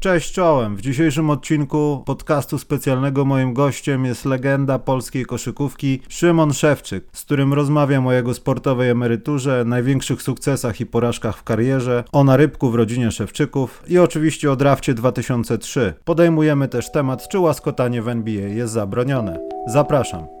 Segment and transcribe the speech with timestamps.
[0.00, 0.76] Cześć czołem.
[0.76, 7.54] W dzisiejszym odcinku podcastu specjalnego moim gościem jest legenda polskiej koszykówki Szymon Szewczyk, z którym
[7.54, 13.10] rozmawiam o jego sportowej emeryturze, największych sukcesach i porażkach w karierze, o narybku w rodzinie
[13.10, 15.94] Szewczyków i oczywiście o drafcie 2003.
[16.04, 19.38] Podejmujemy też temat, czy łaskotanie w NBA jest zabronione.
[19.66, 20.39] Zapraszam.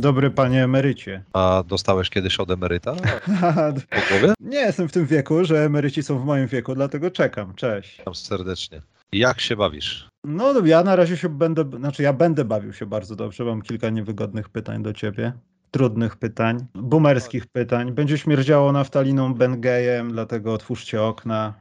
[0.00, 1.22] Dzień dobry, panie emerycie.
[1.32, 2.94] A dostałeś kiedyś od emeryta?
[4.40, 7.54] Nie jestem w tym wieku, że emeryci są w moim wieku, dlatego czekam.
[7.54, 7.98] Cześć.
[7.98, 8.82] Witam serdecznie.
[9.12, 10.08] Jak się bawisz?
[10.24, 13.44] No, ja na razie się będę, znaczy ja będę bawił się bardzo dobrze.
[13.44, 15.32] Mam kilka niewygodnych pytań do ciebie.
[15.70, 17.92] Trudnych pytań, boomerskich pytań.
[17.92, 21.54] Będzie śmierdziało naftaliną Bengejem, dlatego otwórzcie okna.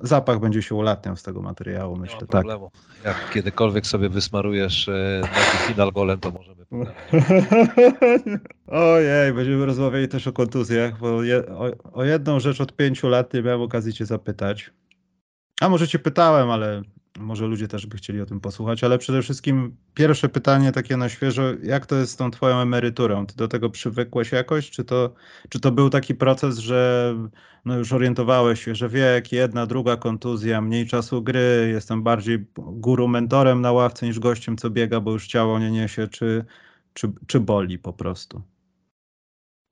[0.00, 2.16] Zapach będzie się ulatniał z tego materiału, myślę.
[2.16, 2.30] Nie ma tak.
[2.30, 2.70] problemu.
[3.04, 6.64] Jak kiedykolwiek sobie wysmarujesz e, nogi final golem, to możemy
[8.66, 13.34] Ojej, będziemy rozmawiali też o kontuzjach, bo je, o, o, jedną rzecz od pięciu lat
[13.34, 14.70] nie miałem okazji cię zapytać.
[15.60, 16.82] A może cię pytałem, ale
[17.18, 21.08] może ludzie też by chcieli o tym posłuchać, ale przede wszystkim pierwsze pytanie takie na
[21.08, 23.26] świeżo, jak to jest z tą twoją emeryturą?
[23.26, 24.70] Ty do tego przywykłeś jakoś?
[24.70, 25.14] Czy to,
[25.48, 27.14] czy to był taki proces, że
[27.64, 33.08] no już orientowałeś się, że wiek, jedna, druga kontuzja, mniej czasu gry, jestem bardziej guru
[33.08, 36.44] mentorem na ławce niż gościem, co biega, bo już ciało nie niesie, czy,
[36.94, 38.42] czy, czy boli po prostu?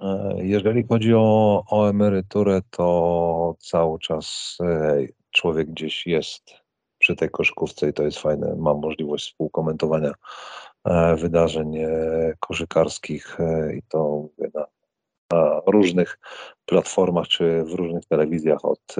[0.01, 6.61] E, jeżeli chodzi o, o emeryturę, to cały czas e, człowiek gdzieś jest
[7.03, 8.55] przy tej koszykówce i to jest fajne.
[8.58, 10.12] Mam możliwość współkomentowania
[10.84, 11.77] e, wydarzeń
[12.41, 13.39] koszykarskich
[13.77, 14.67] i to na,
[15.33, 16.19] na różnych
[16.64, 18.97] platformach czy w różnych telewizjach od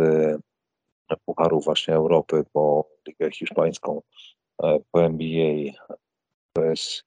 [1.25, 4.02] Pucharów właśnie Europy po Ligę Hiszpańską,
[4.90, 5.73] po NBA,
[6.52, 7.05] to jest,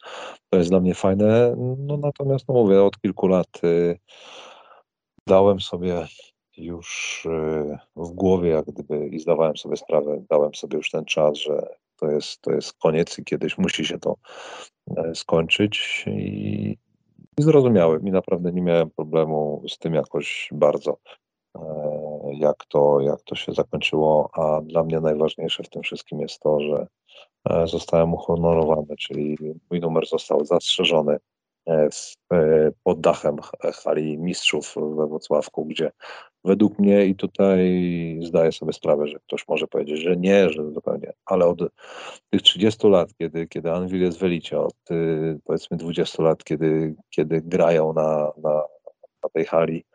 [0.50, 1.56] to jest dla mnie fajne.
[1.77, 4.00] No natomiast, no mówię, od kilku lat y,
[5.27, 6.07] dałem sobie
[6.57, 11.38] już y, w głowie, jak gdyby, i zdawałem sobie sprawę, dałem sobie już ten czas,
[11.38, 11.67] że
[11.99, 14.16] to jest, to jest koniec i kiedyś musi się to
[14.97, 16.05] e, skończyć.
[16.07, 16.77] I,
[17.38, 20.97] i zrozumiałem i naprawdę nie miałem problemu z tym jakoś bardzo,
[21.55, 21.61] e,
[22.33, 24.29] jak to, jak to się zakończyło.
[24.33, 26.88] A dla mnie najważniejsze w tym wszystkim jest to, że
[27.49, 29.38] E, zostałem uhonorowany, czyli
[29.69, 31.17] mój numer został zastrzeżony
[32.83, 33.38] pod dachem
[33.83, 35.91] hali mistrzów we Wrocławku, gdzie
[36.45, 37.59] według mnie i tutaj
[38.23, 41.59] zdaję sobie sprawę, że ktoś może powiedzieć, że nie, że zupełnie, ale od
[42.29, 44.75] tych 30 lat, kiedy, kiedy Anvil jest w elicie, od
[45.44, 48.63] powiedzmy 20 lat, kiedy, kiedy grają na, na,
[49.23, 49.85] na tej hali,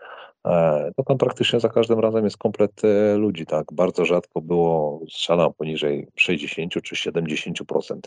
[0.46, 3.66] E, to tam praktycznie za każdym razem jest komplet e, ludzi, tak.
[3.72, 7.98] Bardzo rzadko było, strzelam poniżej 60 czy 70%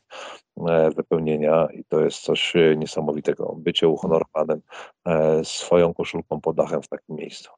[0.67, 3.55] e, wypełnienia i to jest coś niesamowitego.
[3.57, 4.61] Bycie uhonorowanym
[5.43, 7.49] swoją koszulką pod dachem w takim miejscu.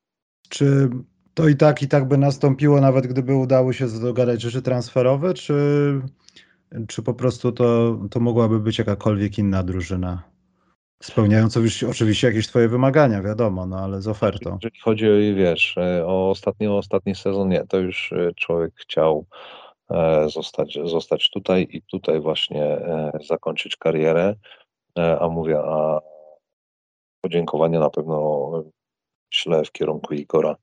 [0.49, 0.89] Czy
[1.33, 5.53] to i tak, i tak by nastąpiło, nawet gdyby udało się dogadać rzeczy transferowe, czy,
[6.87, 10.23] czy po prostu to, to mogłaby być jakakolwiek inna drużyna?
[11.03, 11.57] Spełniając
[11.89, 14.57] oczywiście jakieś twoje wymagania, wiadomo, no ale z ofertą.
[14.63, 18.73] Jeżeli chodzi o, wiesz, e, o ostatni, o ostatni sezon, nie, to już e, człowiek
[18.75, 19.25] chciał
[19.89, 22.77] e, zostać, zostać tutaj i tutaj właśnie
[23.27, 24.35] zakończyć karierę,
[25.19, 25.99] a mówię, a
[27.21, 28.51] podziękowanie na pewno
[29.35, 30.55] ślę w kierunku Igora,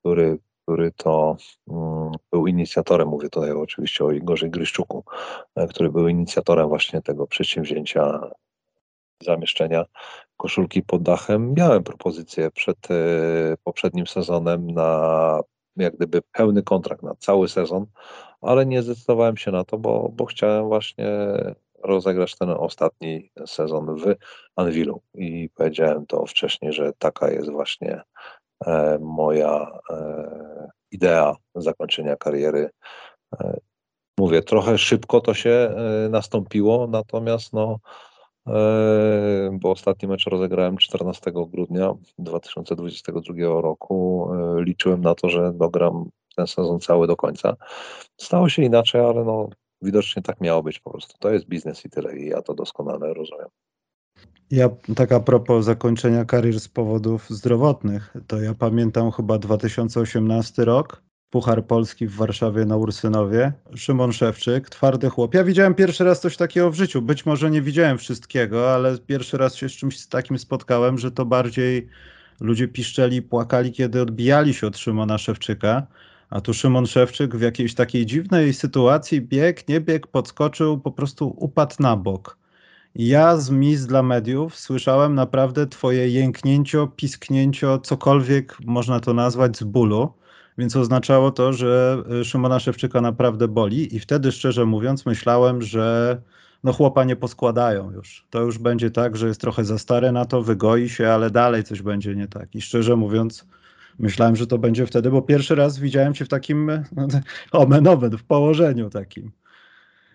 [0.00, 1.36] który, który to
[1.68, 5.04] mm, był inicjatorem, mówię tutaj oczywiście o Igorze Gryszczuku,
[5.70, 8.30] który był inicjatorem właśnie tego przedsięwzięcia
[9.22, 9.84] zamieszczenia
[10.36, 11.54] koszulki pod dachem.
[11.56, 12.94] Miałem propozycję przed e,
[13.64, 15.40] poprzednim sezonem na
[15.76, 17.86] jak gdyby pełny kontrakt na cały sezon,
[18.40, 21.06] ale nie zdecydowałem się na to, bo, bo chciałem właśnie
[21.82, 24.14] rozegrać ten ostatni sezon w
[24.56, 28.02] Anvilu i powiedziałem to wcześniej, że taka jest właśnie
[28.66, 32.70] e, moja e, idea zakończenia kariery.
[34.18, 35.74] Mówię, trochę szybko to się
[36.10, 37.78] nastąpiło, natomiast no,
[39.52, 44.30] bo ostatni mecz rozegrałem 14 grudnia 2022 roku.
[44.56, 47.56] Liczyłem na to, że dogram ten sezon cały do końca.
[48.20, 49.48] Stało się inaczej, ale no,
[49.82, 51.18] widocznie tak miało być po prostu.
[51.18, 53.48] To jest biznes i tyle i ja to doskonale rozumiem.
[54.50, 61.02] Ja tak a propos zakończenia karier z powodów zdrowotnych, to ja pamiętam chyba 2018 rok,
[61.30, 63.52] Puchar Polski w Warszawie na Ursynowie.
[63.74, 65.34] Szymon Szewczyk, twardy chłop.
[65.34, 67.02] Ja widziałem pierwszy raz coś takiego w życiu.
[67.02, 71.24] Być może nie widziałem wszystkiego, ale pierwszy raz się z czymś takim spotkałem, że to
[71.24, 71.88] bardziej
[72.40, 75.86] ludzie piszczeli, płakali, kiedy odbijali się od Szymona Szewczyka.
[76.30, 81.34] A tu Szymon Szewczyk w jakiejś takiej dziwnej sytuacji biegł, nie biegł, podskoczył, po prostu
[81.38, 82.38] upadł na bok.
[82.94, 89.62] Ja z mis dla mediów słyszałem naprawdę twoje jęknięcio, pisknięcio, cokolwiek można to nazwać z
[89.62, 90.12] bólu,
[90.58, 96.20] więc oznaczało to, że y, Szymona Szewczyka naprawdę boli i wtedy szczerze mówiąc myślałem, że
[96.64, 98.26] no chłopa nie poskładają już.
[98.30, 101.64] To już będzie tak, że jest trochę za stary na to, wygoi się, ale dalej
[101.64, 102.54] coś będzie nie tak.
[102.54, 103.46] I szczerze mówiąc
[103.98, 107.06] myślałem, że to będzie wtedy, bo pierwszy raz widziałem cię w takim no,
[107.62, 109.32] omen, omen w położeniu takim.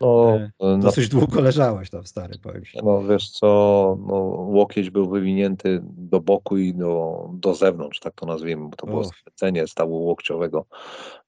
[0.02, 2.78] No, E, na, Dosyć długo leżałeś tam, stary, powiem ci.
[2.84, 4.16] no wiesz co, no,
[4.50, 9.04] łokieć był wywinięty do boku i do, do zewnątrz, tak to nazwijmy, bo to było
[9.04, 10.66] skręcenie stawu łokciowego,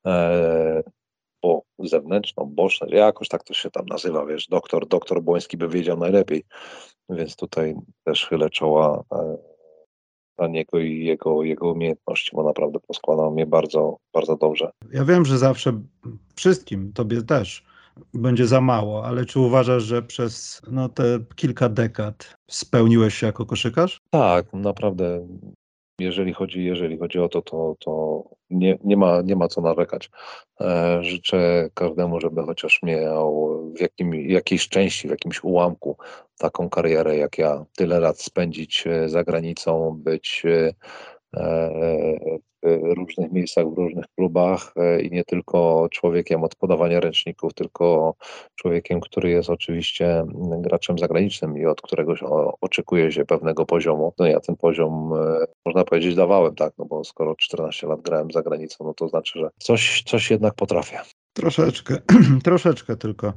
[0.06, 0.84] e,
[1.44, 5.98] bo zewnętrzną, boczne, jakoś tak to się tam nazywa, wiesz, doktor, doktor Błoński by wiedział
[5.98, 6.44] najlepiej,
[7.10, 9.38] więc tutaj też chylę czoła e,
[10.38, 14.72] dla niego i jego, jego umiejętności, bo naprawdę poskładał mnie bardzo, bardzo dobrze.
[14.94, 15.82] Ja wiem, że zawsze
[16.36, 17.64] wszystkim, tobie też,
[18.14, 23.46] będzie za mało, ale czy uważasz, że przez no, te kilka dekad spełniłeś się jako
[23.46, 24.02] koszykarz?
[24.10, 25.28] Tak, naprawdę.
[26.00, 30.10] Jeżeli chodzi, jeżeli chodzi o to, to, to nie, nie, ma, nie ma co narzekać.
[30.62, 35.98] E, życzę każdemu, żeby chociaż miał w jakim, jakiejś części, w jakimś ułamku
[36.38, 37.66] taką karierę jak ja.
[37.76, 40.74] Tyle lat spędzić e, za granicą, być e,
[42.64, 48.16] w różnych miejscach, w różnych klubach e, i nie tylko człowiekiem od podawania ręczników, tylko
[48.56, 52.14] człowiekiem, który jest oczywiście mm, graczem zagranicznym i od którego
[52.62, 54.14] oczekuje się pewnego poziomu.
[54.20, 58.32] No ja ten poziom, e, można powiedzieć, dawałem, tak, no bo skoro 14 lat grałem
[58.32, 61.00] za granicą, no to znaczy, że coś, coś jednak potrafię.
[61.34, 61.98] Troszeczkę,
[62.44, 63.34] troszeczkę tylko.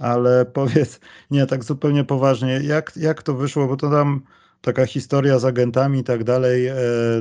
[0.00, 1.00] Ale powiedz,
[1.30, 4.22] nie tak zupełnie poważnie, jak, jak to wyszło, bo to tam
[4.64, 6.74] taka historia z agentami i tak dalej, e,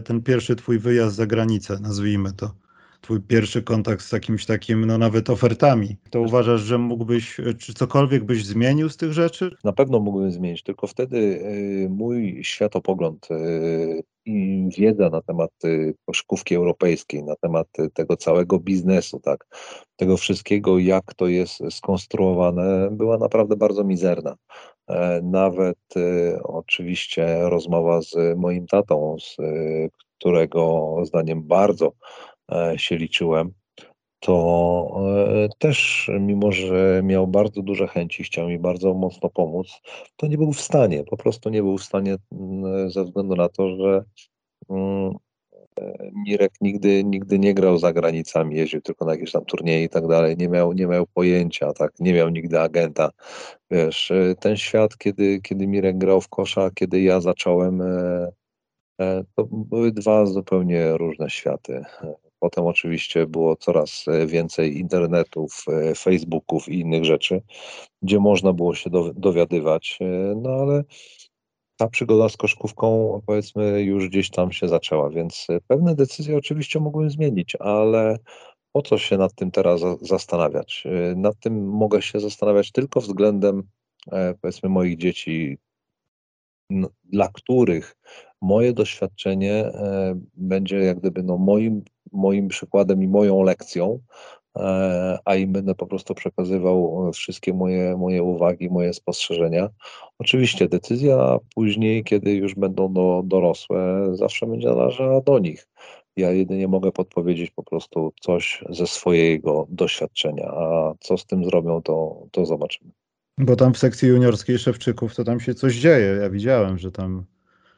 [0.05, 2.51] ten pierwszy twój wyjazd za granicę, nazwijmy to.
[3.01, 5.97] Twój pierwszy kontakt z jakimś takim, no nawet ofertami.
[6.09, 9.55] To uważasz, że mógłbyś, czy cokolwiek byś zmienił z tych rzeczy?
[9.63, 13.27] Na pewno mógłbym zmienić, tylko wtedy y, mój światopogląd
[14.25, 15.51] i wiedza na temat
[16.05, 19.45] koszykówki europejskiej, na temat tego całego biznesu, tak,
[19.95, 24.35] tego wszystkiego, jak to jest skonstruowane, była naprawdę bardzo mizerna.
[24.87, 31.91] E, Nawet y, oczywiście rozmowa z moim tatą, z y, którego zdaniem bardzo
[32.51, 33.53] e, się liczyłem,
[34.19, 34.95] to
[35.25, 39.81] e, też, mimo że miał bardzo duże chęci, chciał mi bardzo mocno pomóc,
[40.15, 43.49] to nie był w stanie, po prostu nie był w stanie mm, ze względu na
[43.49, 44.03] to, że
[44.69, 45.13] mm,
[46.27, 50.07] Mirek nigdy, nigdy nie grał za granicami, jeździł tylko na jakieś tam turnieje i tak
[50.07, 53.09] dalej, nie miał, nie miał pojęcia, tak, nie miał nigdy agenta.
[53.71, 58.31] Wiesz, e, ten świat, kiedy, kiedy Mirek grał w kosza, kiedy ja zacząłem, e,
[59.01, 61.83] e, to były dwa zupełnie różne światy.
[62.39, 65.65] Potem oczywiście było coraz e, więcej internetów,
[65.97, 67.41] Facebooków i innych rzeczy,
[68.01, 69.99] gdzie można było się dowi- dowiadywać,
[70.35, 70.83] no ale
[71.77, 76.79] ta przygoda z koszkówką powiedzmy już gdzieś tam się zaczęła, więc e, pewne decyzje oczywiście
[76.79, 78.17] mogłem zmienić, ale
[78.71, 80.83] po co się nad tym teraz za- zastanawiać?
[80.85, 83.63] E, Nad tym mogę się zastanawiać tylko względem
[84.11, 85.57] e, powiedzmy moich dzieci,
[87.03, 87.95] dla których
[88.41, 93.99] moje doświadczenie e, będzie jak gdyby no moim, moim przykładem i moją lekcją,
[95.25, 99.69] a im będę po prostu przekazywał e, wszystkie moje, moje uwagi, moje spostrzeżenia.
[100.19, 105.67] Oczywiście decyzja później, kiedy już będą do, dorosłe, zawsze będzie należała do nich.
[106.17, 111.81] Ja jedynie mogę podpowiedzieć po prostu coś ze swojego doświadczenia, a co z tym zrobią,
[111.81, 112.91] to, to zobaczymy.
[113.37, 116.17] Bo tam w sekcji juniorskiej Szewczyków to tam się coś dzieje.
[116.21, 117.25] Ja widziałem, że tam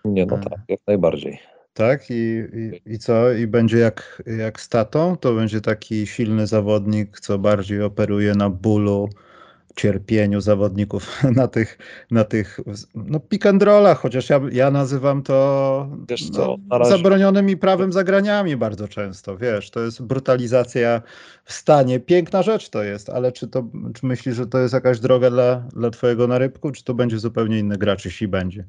[0.06, 0.40] Nie, no E.
[0.40, 1.55] tak, jak najbardziej.
[1.76, 3.32] Tak, i, i, i co?
[3.32, 5.18] I będzie jak, jak z tatą?
[5.18, 9.10] To będzie taki silny zawodnik, co bardziej operuje na bólu,
[9.76, 11.78] cierpieniu zawodników, na tych,
[12.12, 12.60] na tych
[12.96, 17.58] no pick and rollach, chociaż ja, ja nazywam to Wiesz no, co, na razie- zabronionymi
[17.58, 21.02] prawem zagraniami bardzo często, wiesz, to jest brutalizacja
[21.46, 25.00] w stanie, piękna rzecz to jest, ale czy to, czy myślisz, że to jest jakaś
[25.00, 28.66] droga dla, dla twojego narybku, czy to będzie zupełnie inny gracz, jeśli będzie?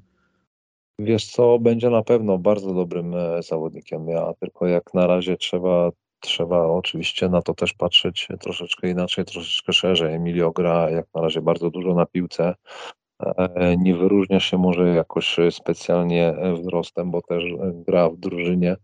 [0.99, 4.09] Wiesz co, będzie na pewno bardzo dobrym e, zawodnikiem.
[4.09, 9.73] Ja tylko jak na razie trzeba, trzeba oczywiście na to też patrzeć troszeczkę inaczej, troszeczkę
[9.73, 10.15] szerzej.
[10.15, 12.55] Emilio gra jak na razie bardzo dużo na piłce.
[13.21, 18.77] E, nie wyróżnia się może jakoś specjalnie wzrostem, bo też gra w drużynie e,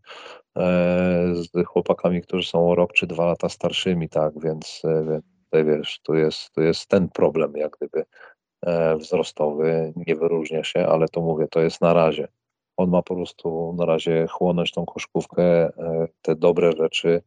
[1.34, 6.00] z chłopakami, którzy są rok czy dwa lata starszymi, tak, więc, e, więc tutaj wiesz,
[6.02, 8.04] tu jest, tu jest ten problem jak gdyby
[8.98, 12.28] wzrostowy, nie wyróżnia się, ale to mówię, to jest na razie.
[12.76, 15.70] On ma po prostu na razie chłonąć tą koszkówkę,
[16.22, 17.22] te dobre rzeczy,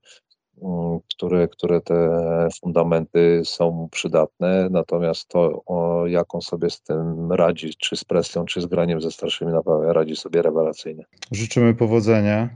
[0.62, 2.10] Mm, które, które te
[2.62, 5.64] fundamenty są przydatne, natomiast to,
[6.08, 9.94] jak on sobie z tym radzi, czy z presją, czy z graniem ze starszymi, naprawdę
[9.94, 11.06] radzi sobie rewelacyjnie.
[11.32, 12.50] Życzymy powodzenia.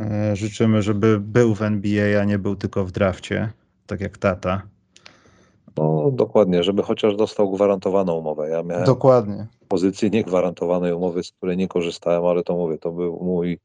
[0.00, 3.52] E, życzymy, żeby był w NBA, a nie był tylko w drafcie,
[3.86, 4.62] tak jak tata.
[5.76, 8.48] No dokładnie, żeby chociaż dostał gwarantowaną umowę.
[8.48, 9.46] Ja miałem dokładnie.
[9.68, 13.58] pozycję niegwarantowanej umowy, z której nie korzystałem, ale to mówię, to był mój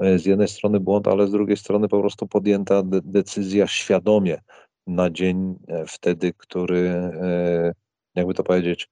[0.00, 4.40] E, z jednej strony błąd, ale z drugiej strony po prostu podjęta de decyzja świadomie
[4.86, 7.72] na dzień e, wtedy, który, e,
[8.14, 8.88] jakby to powiedzieć,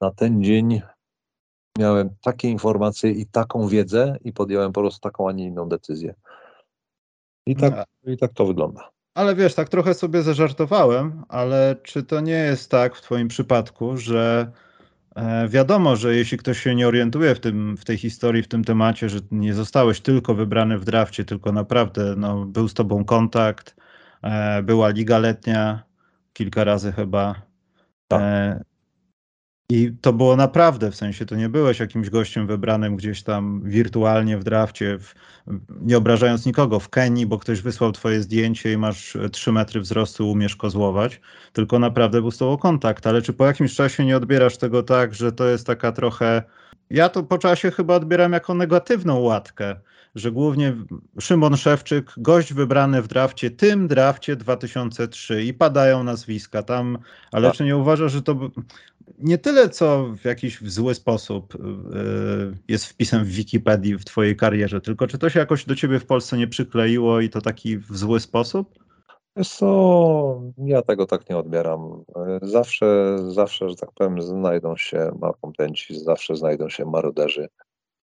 [0.00, 0.80] na ten dzień
[1.78, 6.14] miałem takie informacje i taką wiedzę i podjąłem po prostu taką, a nie inną decyzję.
[7.46, 8.93] I tak, i tak to wygląda.
[9.14, 13.96] Ale wiesz, tak trochę sobie zażartowałem, ale czy to nie jest tak w Twoim przypadku,
[13.96, 14.52] że
[15.14, 18.64] E, wiadomo, że jeśli ktoś się nie orientuje w, tym, w tej historii, w tym
[18.64, 23.76] temacie, że nie zostałeś tylko wybrany w drafcie, tylko naprawdę no, był z tobą kontakt,
[24.22, 25.82] e, była liga letnia,
[26.32, 27.42] kilka razy chyba.
[28.08, 28.22] Tak.
[29.74, 33.60] E, i to było naprawdę, w sensie to nie byłeś jakimś gościem wybranym gdzieś tam
[33.64, 35.14] wirtualnie w drafcie, w,
[35.80, 40.30] nie obrażając nikogo, w Kenii, bo ktoś wysłał twoje zdjęcie i masz 3 metry wzrostu,
[40.30, 41.20] umiesz kozłować,
[41.52, 43.06] tylko naprawdę był z tobą kontakt.
[43.06, 46.42] Ale czy po jakimś czasie nie odbierasz tego tak, że to jest taka trochę.
[46.90, 49.76] Ja to po czasie chyba odbieram jako negatywną łatkę,
[50.14, 50.74] że głównie
[51.20, 56.98] Szymon Szewczyk, gość wybrany w drafcie, tym drafcie 2003 i padają nazwiska tam,
[57.32, 57.56] ale tak.
[57.56, 58.50] czy nie uważasz, że to
[59.18, 64.80] nie tyle, co w jakiś zły sposób yy, jest wpisem w Wikipedii w twojej karierze,
[64.80, 67.96] tylko czy to się jakoś do ciebie w Polsce nie przykleiło i to taki w
[67.96, 68.84] zły sposób?
[69.36, 72.04] Wiesz co, ja tego tak nie odbieram.
[72.42, 77.48] Zawsze, zawsze, że tak powiem, znajdą się malkontenci, zawsze znajdą się maruderzy,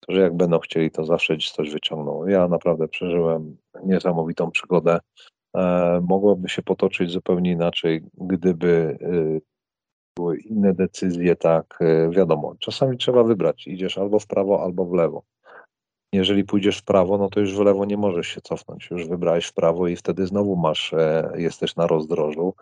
[0.01, 2.27] którzy jak będą chcieli, to zawsze gdzieś coś wyciągną.
[2.27, 4.99] Ja naprawdę przeżyłem niesamowitą przygodę.
[5.57, 9.54] E, mogłoby się potoczyć zupełnie inaczej, gdyby y,
[10.17, 14.93] były inne decyzje, tak, e, wiadomo, czasami trzeba wybrać, idziesz albo w prawo, albo w
[14.93, 15.23] lewo.
[16.13, 19.47] Jeżeli pójdziesz w prawo, no to już w lewo nie możesz się cofnąć, już wybrałeś
[19.47, 22.55] w prawo i wtedy znowu masz, e, jesteś na rozdrożu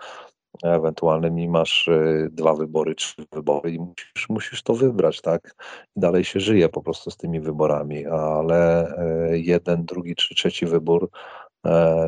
[0.62, 5.54] ewentualnym i masz e, dwa wybory, trzy wybory i musisz, musisz to wybrać, tak?
[5.96, 8.92] Dalej się żyje po prostu z tymi wyborami, ale
[9.32, 11.10] jeden, drugi czy trzeci wybór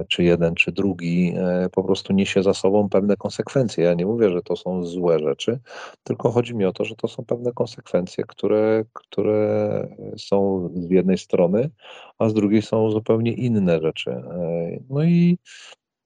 [0.08, 3.84] czy jeden, czy drugi, e, po prostu niesie za sobą pewne konsekwencje.
[3.84, 5.60] Ja nie mówię, że to są złe rzeczy,
[6.04, 11.18] tylko chodzi mi o to, że to są pewne konsekwencje, które, które są z jednej
[11.18, 11.70] strony,
[12.18, 14.10] a z drugiej są zupełnie inne rzeczy.
[14.10, 15.38] E, no i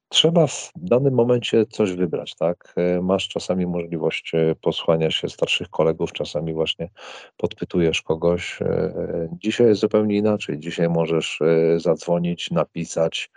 [0.08, 2.74] trzeba w danym momencie coś wybrać, tak?
[2.76, 6.90] E, masz czasami możliwość e, posłania się starszych kolegów, czasami właśnie
[7.36, 8.62] podpytujesz kogoś.
[8.62, 10.58] E, dzisiaj jest zupełnie inaczej.
[10.58, 11.40] Dzisiaj możesz
[11.76, 13.30] zadzwonić, napisać,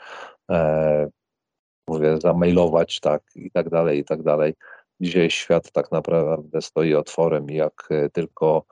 [1.87, 4.53] mówię, zamailować, tak, i tak dalej, i tak dalej.
[4.99, 8.65] Dzisiaj świat tak naprawdę stoi otworem i jak tylko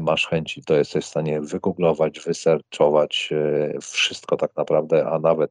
[0.00, 3.30] masz chęci, to jesteś w stanie wygooglować, wyserczować
[3.80, 5.50] wszystko tak naprawdę, a nawet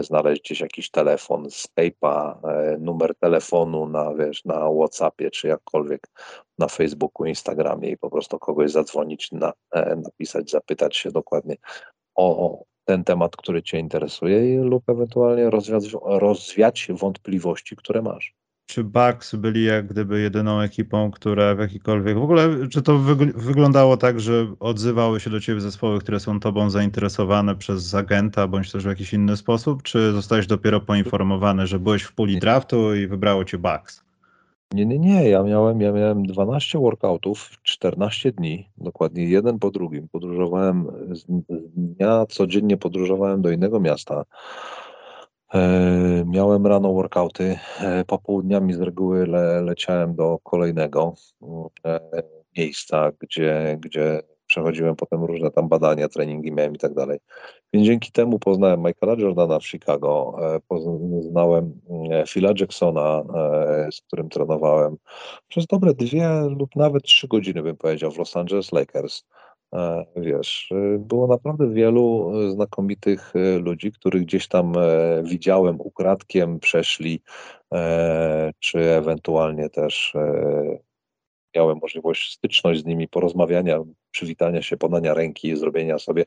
[0.00, 6.08] znaleźć gdzieś jakiś telefon, Skype'a, e, numer telefonu na, wiesz, na Whatsappie czy jakkolwiek
[6.58, 11.56] na Facebooku, Instagramie i po prostu kogoś zadzwonić, na, e, napisać, zapytać się dokładnie
[12.14, 18.34] o ten temat, który Cię interesuje lub ewentualnie rozwiać, rozwiać wątpliwości, które masz
[18.66, 22.18] czy Bucks byli jak gdyby jedyną ekipą, która w jakikolwiek.
[22.18, 22.98] W ogóle, czy to
[23.34, 28.72] wyglądało tak, że odzywały się do ciebie zespoły, które są tobą zainteresowane przez agenta, bądź
[28.72, 33.06] też w jakiś inny sposób, czy zostałeś dopiero poinformowany, że byłeś w puli draftu i
[33.06, 34.06] wybrało cię Bucks?
[34.72, 35.28] Nie, nie, nie.
[35.28, 40.08] Ja miałem, ja miałem 12 workoutów, 14 dni, dokładnie jeden po drugim.
[40.08, 41.24] Podróżowałem z
[41.76, 44.24] dnia, codziennie podróżowałem do innego miasta.
[45.54, 51.14] E, miałem rano workouty, e, popołudniami z reguły le, leciałem do kolejnego
[51.84, 52.00] e,
[52.56, 57.18] miejsca, gdzie, gdzie przechodziłem potem różne tam badania, treningi miałem i tak dalej.
[57.72, 60.36] Więc dzięki temu poznałem Michaela Jordana w Chicago,
[60.68, 61.80] poznałem
[62.28, 63.22] Phila Jacksona,
[63.92, 64.96] z którym trenowałem
[65.48, 69.24] przez dobre dwie lub nawet trzy godziny, bym powiedział, w Los Angeles Lakers.
[69.76, 76.60] E, wiesz, y, było naprawdę wielu y, znakomitych ludzi, których gdzieś tam e, widziałem ukradkiem,
[76.60, 77.22] przeszli,
[77.74, 80.14] e, czy ewentualnie też
[81.56, 83.78] miałem możliwość styczność z nimi, porozmawiania,
[84.10, 86.24] przywitania się, podania ręki, zrobienia sobie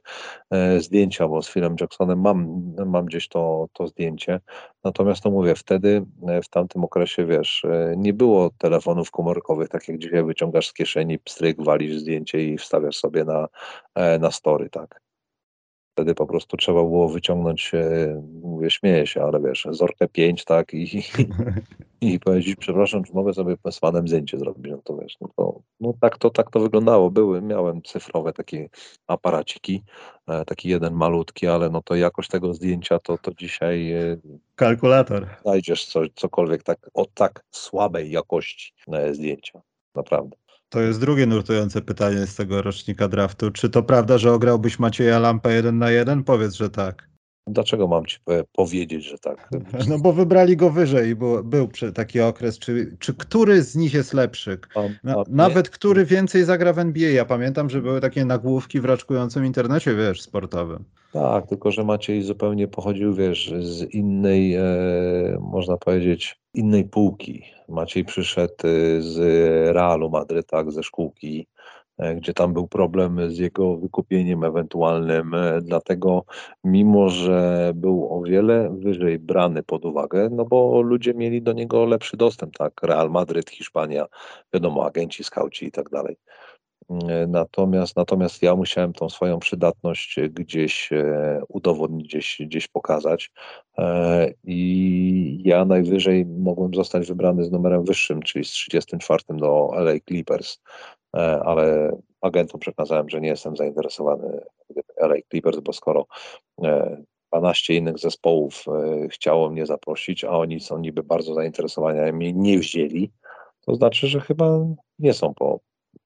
[0.52, 4.40] e, zdjęcia, bo z Philem Jacksonem mam, mam gdzieś to, to zdjęcie.
[4.84, 9.88] Natomiast to mówię, wtedy, e, w tamtym okresie, wiesz, e, nie było telefonów komórkowych, tak
[9.88, 13.48] jak dzisiaj wyciągasz z kieszeni, pstryk, walisz zdjęcie i wstawiasz sobie na,
[14.20, 15.09] na story, tak.
[16.00, 20.74] Wtedy po prostu trzeba było wyciągnąć, e, mówię, śmieję się, ale wiesz, Zorkę 5, tak,
[20.74, 21.04] i,
[22.02, 25.62] i powiedzieć, przepraszam, czy mogę sobie z panem zdjęcie zrobić, no to wiesz, no to,
[25.80, 28.70] no tak to, tak to wyglądało, były, miałem cyfrowe takie
[29.08, 29.84] aparaciki,
[30.28, 34.18] e, taki jeden malutki, ale no to jakość tego zdjęcia, to, to dzisiaj e,
[34.56, 35.28] Kalkulator.
[35.42, 38.74] znajdziesz coś, cokolwiek tak, o tak słabej jakości
[39.12, 39.62] zdjęcia,
[39.96, 40.38] naprawdę.
[40.70, 43.52] To jest drugie nurtujące pytanie z tego rocznika draftu.
[43.52, 46.24] Czy to prawda, że ograłbyś Macieja Lampę jeden na jeden?
[46.24, 47.10] Powiedz, że tak.
[47.54, 49.50] Dlaczego mam ci po- powiedzieć, że tak?
[49.90, 52.60] No bo wybrali go wyżej, bo był przy- taki okres.
[52.60, 54.60] Czy, czy który z nich jest lepszy?
[55.04, 57.10] Na, nawet który więcej zagra w NBA?
[57.10, 60.84] Ja pamiętam, że były takie nagłówki w raczkującym internecie, wiesz, sportowym.
[61.14, 64.64] Tak, tylko że Maciej zupełnie pochodził, wiesz, z innej, e,
[65.42, 67.44] można powiedzieć, innej półki.
[67.70, 69.18] Maciej przyszedł e, z
[69.76, 71.48] Realu Madryt, tak, ze szkółki,
[72.16, 76.26] gdzie tam był problem z jego wykupieniem ewentualnym, e, dlatego
[76.64, 81.86] mimo, że był o wiele wyżej brany pod uwagę, no bo ludzie mieli do niego
[81.86, 84.06] lepszy dostęp, tak, Real Madryt, Hiszpania,
[84.54, 86.18] wiadomo, agenci, skauci i tak dalej.
[86.90, 93.32] E, Natomiast, natomiast ja musiałem tą swoją przydatność gdzieś e, udowodnić, gdzieś, gdzieś pokazać.
[93.78, 99.94] E, I ja najwyżej mogłem zostać wybrany z numerem wyższym, czyli z 34 do LA
[100.08, 100.99] Clippers, E,
[101.46, 104.42] ale agentom przekazałem, że nie jestem zainteresowany
[104.98, 106.06] LA Clippers, bo skoro
[106.64, 112.12] e, 12 innych zespołów e, chciało mnie zaprosić, a oni są niby bardzo zainteresowani, a
[112.12, 113.12] mnie nie wzięli,
[113.62, 114.60] to znaczy, że chyba
[115.00, 115.60] nie są po,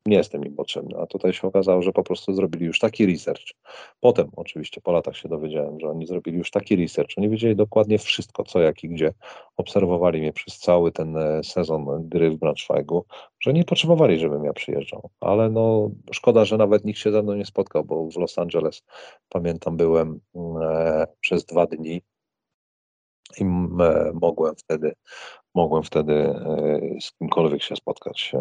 [0.05, 0.99] nie jestem im potrzebny.
[0.99, 3.43] A tutaj się okazało, że po prostu zrobili już taki research.
[3.99, 7.09] Potem oczywiście po latach się dowiedziałem, że oni zrobili już taki research.
[7.17, 9.13] Oni wiedzieli dokładnie wszystko, co, jak i gdzie.
[9.57, 13.05] Obserwowali mnie przez cały ten e, sezon gry w Braunschweigu,
[13.39, 15.09] że nie potrzebowali, żebym ja przyjeżdżał.
[15.19, 18.83] Ale no szkoda, że nawet nikt się ze mną nie spotkał, bo w Los Angeles
[19.29, 20.19] pamiętam byłem
[20.61, 22.01] e, przez dwa dni
[23.37, 24.93] i m, e, mogłem wtedy
[25.55, 28.33] mogłem wtedy e, z kimkolwiek się spotkać.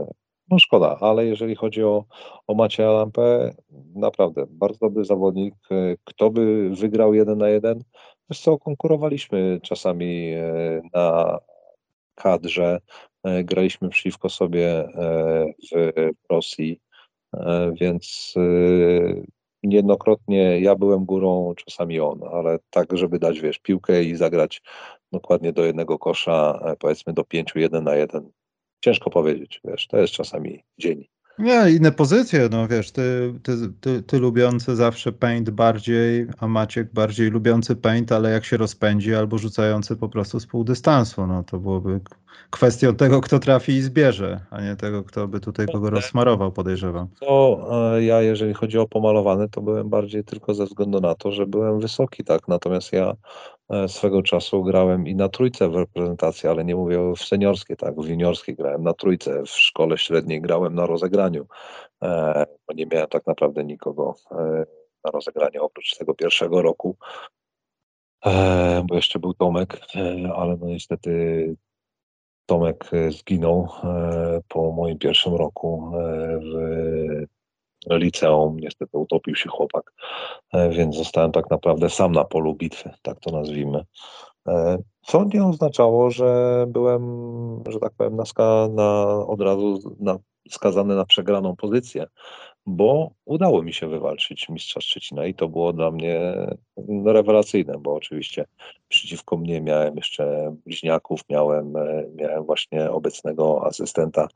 [0.50, 2.04] No szkoda, ale jeżeli chodzi o,
[2.46, 3.54] o Macieja Lampę,
[3.94, 5.54] naprawdę bardzo dobry zawodnik.
[5.70, 7.84] E, Kto by wygrał jeden na jeden?
[8.30, 11.38] Wiesz co, konkurowaliśmy czasami e, na
[12.14, 12.80] kadrze,
[13.24, 14.88] e, graliśmy przeciwko sobie
[15.72, 16.80] w Rosji,
[17.80, 18.34] więc
[19.62, 24.62] niejednokrotnie ja byłem górą, czasami on, ale tak, żeby dać, wiesz, piłkę i zagrać
[25.12, 28.30] dokładnie do jednego kosza, powiedzmy do pięciu, jeden na jeden.
[28.84, 31.04] Ciężko powiedzieć, wiesz, to jest czasami dzień.
[31.38, 36.92] Nie, inne pozycje, no wiesz, ty, ty, ty, ty lubiący zawsze paint bardziej, a Maciek
[36.92, 41.44] bardziej lubiący paint, ale jak się rozpędzi, albo rzucający po prostu z pół dystansu, no
[41.44, 42.00] to byłoby
[42.50, 47.08] kwestią tego, kto trafi i zbierze, a nie tego, kto by tutaj kogo rozsmarował, podejrzewam.
[47.20, 51.32] To e, ja, jeżeli chodzi o pomalowane, to byłem bardziej tylko ze względu na to,
[51.32, 53.16] że byłem wysoki, tak, natomiast ja
[53.88, 58.08] swego czasu grałem i na trójce w reprezentacji, ale nie mówię w seniorskiej, tak, w
[58.08, 61.46] juniorskiej grałem na trójce, w szkole średniej grałem na rozegraniu,
[62.02, 64.64] e, bo nie miałem tak naprawdę nikogo e,
[65.04, 66.96] na rozegranie oprócz tego pierwszego roku,
[68.26, 71.56] e, bo jeszcze był Tomek, e, ale no niestety
[72.46, 77.41] Tomek e, zginął e, po moim pierwszym roku e, w
[77.90, 78.56] liceum.
[78.60, 79.92] Niestety utopił się chłopak,
[80.52, 83.84] e, więc zostałem tak naprawdę sam na polu bitwy, tak to nazwijmy.
[84.48, 87.02] E, Co nie oznaczało, że byłem,
[87.68, 88.24] że tak powiem, na,
[88.68, 90.18] na, od razu na,
[90.50, 92.06] skazany na przegraną pozycję,
[92.66, 96.34] bo udało mi się wywalczyć mistrza Szczecina i to było dla mnie
[96.76, 98.44] no, rewelacyjne, bo oczywiście
[98.88, 104.28] przeciwko mnie miałem jeszcze bliźniaków, miałem, e, miałem właśnie obecnego asystenta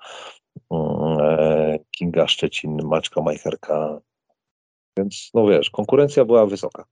[1.91, 4.01] Kinga Szczecin, Maćka Majcherka,
[4.97, 6.85] więc no wiesz, konkurencja była wysoka.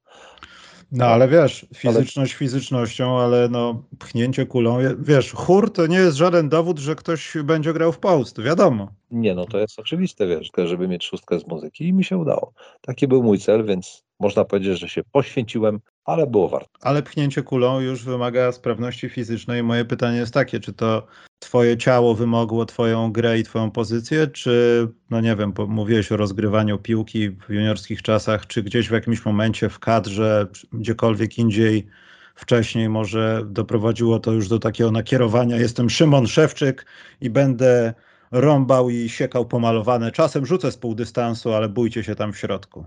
[0.93, 6.49] No ale wiesz, fizyczność fizycznością, ale no pchnięcie kulą, wiesz, chór to nie jest żaden
[6.49, 8.89] dowód, że ktoś będzie grał w post, wiadomo.
[9.11, 12.53] Nie, no to jest oczywiste, wiesz, żeby mieć szóstkę z muzyki i mi się udało.
[12.81, 16.71] Taki był mój cel, więc można powiedzieć, że się poświęciłem, ale było warto.
[16.81, 19.63] Ale pchnięcie kulą już wymaga sprawności fizycznej.
[19.63, 21.07] Moje pytanie jest takie, czy to
[21.39, 26.79] twoje ciało wymogło twoją grę i twoją pozycję, czy, no nie wiem, mówiłeś o rozgrywaniu
[26.79, 31.87] piłki w juniorskich czasach, czy gdzieś w jakimś momencie w kadrze, gdziekolwiek indziej
[32.35, 36.87] wcześniej może doprowadziło to już do takiego nakierowania, jestem Szymon Szewczyk
[37.21, 37.95] i będę
[38.31, 40.13] rąbał i siekał pomalowane.
[40.13, 42.87] Czasem rzucę z pół dystansu, ale bójcie się tam w środku.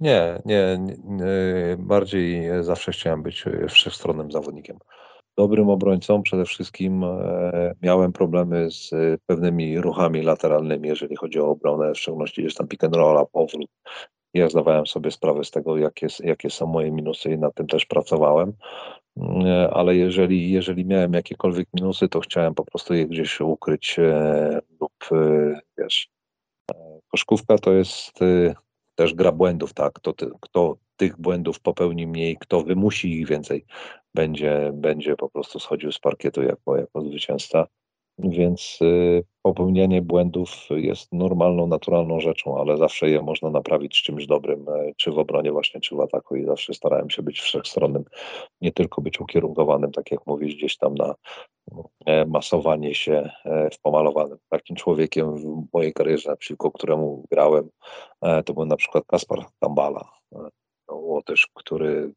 [0.00, 1.26] Nie, nie, nie,
[1.78, 4.78] bardziej zawsze chciałem być wszechstronnym zawodnikiem.
[5.38, 8.90] Dobrym obrońcą przede wszystkim e, miałem problemy z
[9.26, 13.70] pewnymi ruchami lateralnymi, jeżeli chodzi o obronę, w szczególności gdzieś tam pick and rolla, powrót.
[14.34, 17.86] Ja zdawałem sobie sprawę z tego, jakie, jakie są moje minusy i nad tym też
[17.86, 18.52] pracowałem.
[19.44, 24.60] E, ale jeżeli, jeżeli miałem jakiekolwiek minusy, to chciałem po prostu je gdzieś ukryć e,
[24.80, 24.92] lub
[25.78, 26.08] wiesz.
[27.10, 28.20] Koszkówka to jest
[28.96, 29.92] też gra błędów, tak?
[29.92, 33.64] Kto, kto tych błędów popełni mniej, kto wymusi ich więcej,
[34.14, 37.66] będzie, będzie po prostu schodził z parkietu jako, jako zwycięzca.
[38.18, 44.68] Więc y, popełnianie błędów jest normalną, naturalną rzeczą, ale zawsze je można naprawić czymś dobrym,
[44.68, 48.04] e, czy w obronie właśnie, czy w ataku i zawsze starałem się być wszechstronnym,
[48.60, 51.14] nie tylko być ukierunkowanym, tak jak mówisz, gdzieś tam na
[52.26, 54.38] masowanie się e, w pomalowanym.
[54.48, 57.68] Takim człowiekiem w mojej karierze, przeciwko któremu grałem,
[58.44, 60.10] to był na przykład Kaspar Kambala,
[60.88, 62.12] Łotysz, który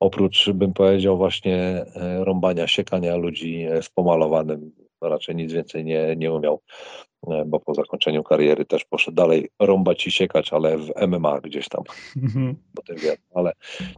[0.00, 4.72] oprócz, bym powiedział, właśnie e, rąbania, siekania ludzi e, w pomalowanym,
[5.02, 7.09] raczej nic więcej nie, nie umiał, e,
[7.46, 11.84] bo po zakończeniu kariery też poszedł dalej rąbać i siekać, ale w MMA gdzieś tam.
[12.16, 12.56] Mhm.
[12.86, 13.16] tym wiem.
[13.34, 13.52] Ale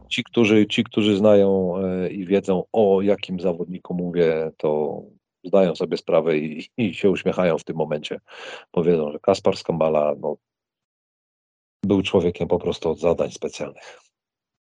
[0.09, 1.75] ci którzy, ci, którzy znają
[2.11, 5.01] i wiedzą, o jakim zawodniku mówię, to
[5.43, 8.19] zdają sobie sprawę i, i się uśmiechają w tym momencie,
[8.73, 10.37] bo wiedzą, że Kaspar Skambala no,
[11.83, 13.99] był człowiekiem po prostu od zadań specjalnych.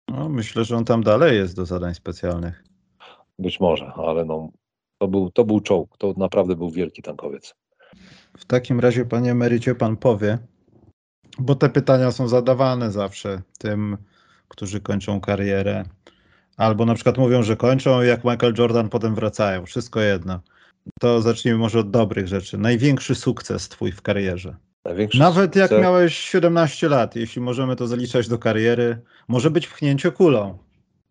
[0.07, 2.63] No, myślę, że on tam dalej jest do zadań specjalnych.
[3.39, 4.49] Być może, ale no,
[4.97, 5.97] to, był, to był czołg.
[5.97, 7.55] To naprawdę był wielki tankowiec.
[8.37, 10.37] W takim razie, panie emerycie, pan powie,
[11.39, 13.97] bo te pytania są zadawane zawsze tym,
[14.47, 15.83] którzy kończą karierę.
[16.57, 19.65] Albo na przykład mówią, że kończą, jak Michael Jordan potem wracają.
[19.65, 20.41] Wszystko jedno.
[20.99, 22.57] To zacznijmy może od dobrych rzeczy.
[22.57, 24.55] Największy sukces twój w karierze.
[24.85, 30.11] Największy Nawet jak miałeś 17 lat, jeśli możemy to zaliczać do kariery, może być pchnięcie
[30.11, 30.57] kulą.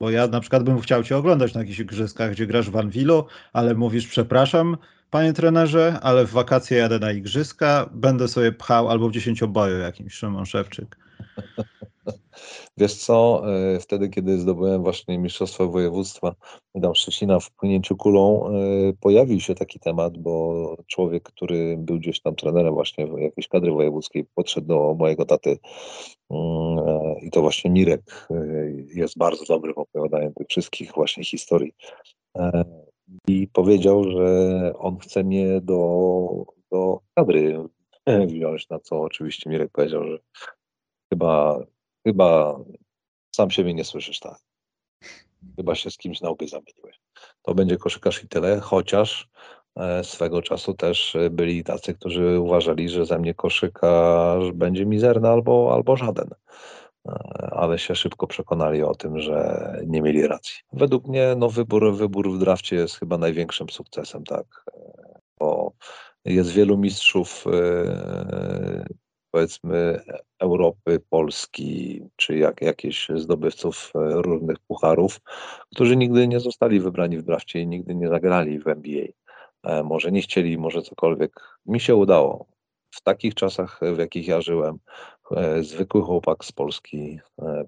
[0.01, 3.27] Bo ja na przykład bym chciał cię oglądać na jakichś igrzyskach, gdzie grasz w Anwilu,
[3.53, 4.77] ale mówisz, przepraszam,
[5.11, 10.13] panie trenerze, ale w wakacje jadę na igrzyska, będę sobie pchał albo w dziesięcioboju jakimś
[10.13, 10.97] Szymon Szewczyk.
[12.77, 13.43] Wiesz co,
[13.75, 16.35] e, wtedy kiedy zdobyłem właśnie Mistrzostwo Województwa
[16.75, 18.53] dam Szczecina w płynięciu kulą, e,
[19.01, 23.73] pojawił się taki temat, bo człowiek, który był gdzieś tam trenerem właśnie w jakiejś kadry
[23.73, 25.59] wojewódzkiej, podszedł do mojego taty
[26.31, 28.29] mm, e, i to właśnie Mirek
[28.95, 31.73] jest bardzo dobry w opowiadaniu tych wszystkich właśnie historii
[33.29, 36.29] i powiedział, że on chce mnie do,
[36.73, 37.59] do kadry
[38.27, 40.19] wziąć, na co oczywiście Mirek powiedział, że
[41.13, 41.61] chyba
[42.07, 42.59] Chyba
[43.37, 44.39] sam siebie nie słyszysz, tak.
[45.57, 47.01] Chyba się z kimś na łby zamieniłeś.
[47.43, 49.29] To będzie koszykarz i tyle, chociaż
[49.77, 55.75] e, swego czasu też byli tacy, którzy uważali, że ze mnie koszykarz będzie mizerny albo,
[55.75, 56.29] albo żaden.
[57.09, 57.13] E,
[57.51, 60.57] ale się szybko przekonali o tym, że nie mieli racji.
[60.73, 64.65] Według mnie no, wybór, wybór w drafcie jest chyba największym sukcesem, tak.
[64.75, 65.73] E, bo
[66.25, 67.45] jest wielu mistrzów
[69.31, 70.01] powiedzmy
[70.39, 75.21] Europy, Polski, czy jak, jakichś zdobywców e, różnych pucharów,
[75.75, 79.05] którzy nigdy nie zostali wybrani w drafcie i nigdy nie zagrali w NBA.
[79.63, 81.41] E, może nie chcieli, może cokolwiek.
[81.67, 82.47] Mi się udało.
[82.91, 85.20] W takich czasach, w jakich ja żyłem, e,
[85.61, 87.21] zwykły chłopak z Polski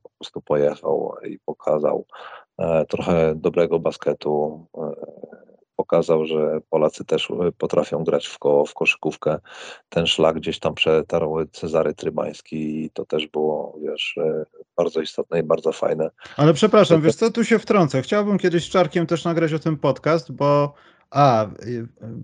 [0.03, 2.07] po prostu pojechał i pokazał
[2.89, 4.67] trochę dobrego basketu,
[5.77, 9.39] pokazał, że Polacy też e, potrafią grać w, ko, w koszykówkę.
[9.89, 14.45] Ten szlak gdzieś tam przetarł Cezary Trybański i to też było, wiesz, e,
[14.77, 16.11] bardzo istotne i bardzo fajne.
[16.37, 18.03] Ale przepraszam, wiesz co, tu się wtrącę.
[18.03, 20.75] Chciałbym kiedyś z Czarkiem też nagrać o tym podcast, bo
[21.11, 21.47] a,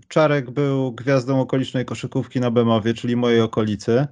[0.09, 4.07] Czarek był gwiazdą okolicznej koszykówki na Bemowie, czyli mojej okolicy.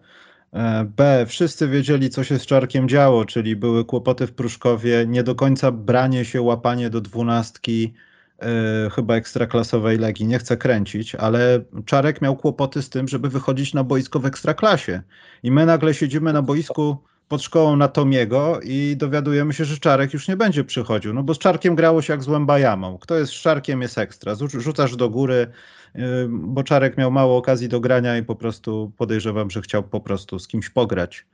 [0.56, 1.26] E, B.
[1.28, 5.72] Wszyscy wiedzieli, co się z Czarkiem działo, czyli były kłopoty w Pruszkowie, nie do końca
[5.72, 7.94] branie się, łapanie do dwunastki,
[8.38, 13.74] E, chyba ekstraklasowej Legii, nie chcę kręcić, ale Czarek miał kłopoty z tym, żeby wychodzić
[13.74, 15.02] na boisko w ekstraklasie.
[15.42, 16.96] I my nagle siedzimy na boisku
[17.28, 21.38] pod szkołą Natomiego i dowiadujemy się, że Czarek już nie będzie przychodził, no bo z
[21.38, 22.98] Czarkiem grało się jak z Łębajamą.
[22.98, 24.34] Kto jest z Czarkiem jest ekstra.
[24.58, 25.46] Rzucasz do góry,
[25.96, 30.00] e, bo Czarek miał mało okazji do grania i po prostu podejrzewam, że chciał po
[30.00, 31.26] prostu z kimś pograć.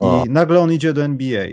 [0.00, 0.24] I o.
[0.28, 1.46] nagle on idzie do NBA.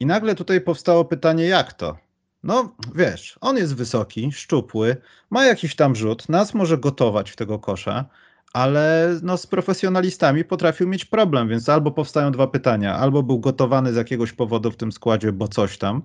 [0.00, 1.96] I nagle tutaj powstało pytanie, jak to?
[2.42, 4.96] No wiesz, on jest wysoki, szczupły,
[5.30, 8.04] ma jakiś tam rzut, nas może gotować w tego kosza,
[8.52, 13.92] ale no, z profesjonalistami potrafił mieć problem, więc albo powstają dwa pytania, albo był gotowany
[13.92, 16.02] z jakiegoś powodu w tym składzie, bo coś tam,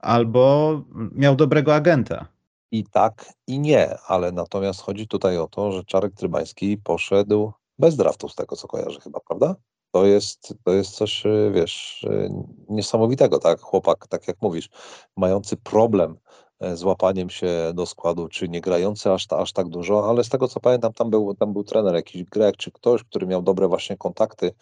[0.00, 2.26] albo miał dobrego agenta.
[2.72, 7.96] I tak, i nie, ale natomiast chodzi tutaj o to, że Czarek Trybański poszedł bez
[7.96, 9.56] draftu, z tego co kojarzę chyba, prawda?
[9.92, 12.30] To jest, to jest coś, y, wiesz, y,
[12.68, 13.60] niesamowitego, tak?
[13.60, 14.68] Chłopak, tak jak mówisz,
[15.16, 16.18] mający problem
[16.60, 20.28] e, z łapaniem się do składu, czy nie grający aż, aż tak dużo, ale z
[20.28, 23.68] tego co pamiętam, tam był, tam był trener, jakiś Grek, czy ktoś, który miał dobre
[23.68, 24.52] właśnie kontakty,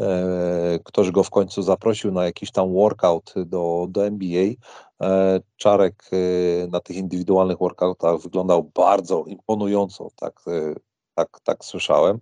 [0.00, 4.44] e, ktoś go w końcu zaprosił na jakiś tam workout do, do NBA.
[5.02, 10.40] E, Czarek e, na tych indywidualnych workoutach wyglądał bardzo imponująco, tak,
[11.14, 12.20] tak, tak słyszałem.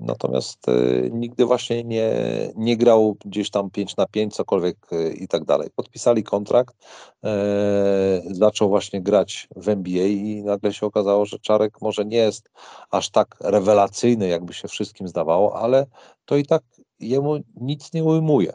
[0.00, 0.72] Natomiast e,
[1.10, 2.10] nigdy właśnie nie,
[2.56, 5.70] nie grał gdzieś tam 5 na 5, cokolwiek e, i tak dalej.
[5.76, 6.76] Podpisali kontrakt,
[7.24, 12.50] e, zaczął właśnie grać w NBA i nagle się okazało, że Czarek może nie jest
[12.90, 15.86] aż tak rewelacyjny, jakby się wszystkim zdawało, ale
[16.24, 16.62] to i tak
[17.00, 18.52] jemu nic nie ujmuje.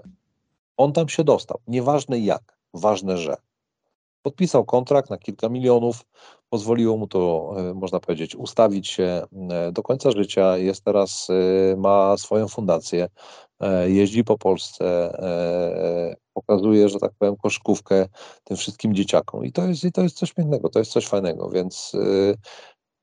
[0.78, 3.36] On tam się dostał, nieważne jak, ważne, że.
[4.22, 6.06] Podpisał kontrakt na kilka milionów,
[6.52, 9.04] pozwoliło mu to, e, można powiedzieć, ustawić się
[9.50, 10.58] e, do końca życia.
[10.58, 13.08] Jest teraz, e, ma swoją fundację,
[13.86, 15.12] jeździ po Polsce,
[16.34, 18.08] pokazuje, że tak powiem, koszkówkę
[18.44, 19.46] tym wszystkim dzieciakom.
[19.46, 21.92] I to jest, i to jest coś pięknego, to jest coś fajnego, więc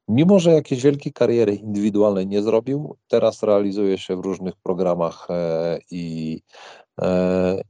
[0.09, 5.29] mimo, że jakiejś wielkiej kariery indywidualnej nie zrobił, teraz realizuje się w różnych programach
[5.91, 6.41] i,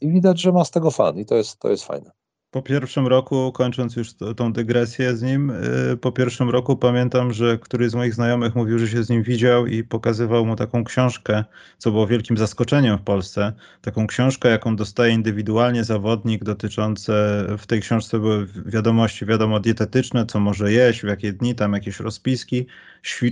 [0.00, 2.10] i widać, że ma z tego fan i to jest, to jest fajne.
[2.50, 5.52] Po pierwszym roku, kończąc już to, tą dygresję z nim,
[5.88, 9.22] yy, po pierwszym roku pamiętam, że któryś z moich znajomych mówił, że się z nim
[9.22, 11.44] widział i pokazywał mu taką książkę,
[11.78, 13.52] co było wielkim zaskoczeniem w Polsce.
[13.82, 20.40] Taką książkę, jaką dostaje indywidualnie zawodnik, dotyczące, w tej książce były wiadomości, wiadomo, dietetyczne, co
[20.40, 22.66] może jeść, w jakie dni, tam jakieś rozpiski,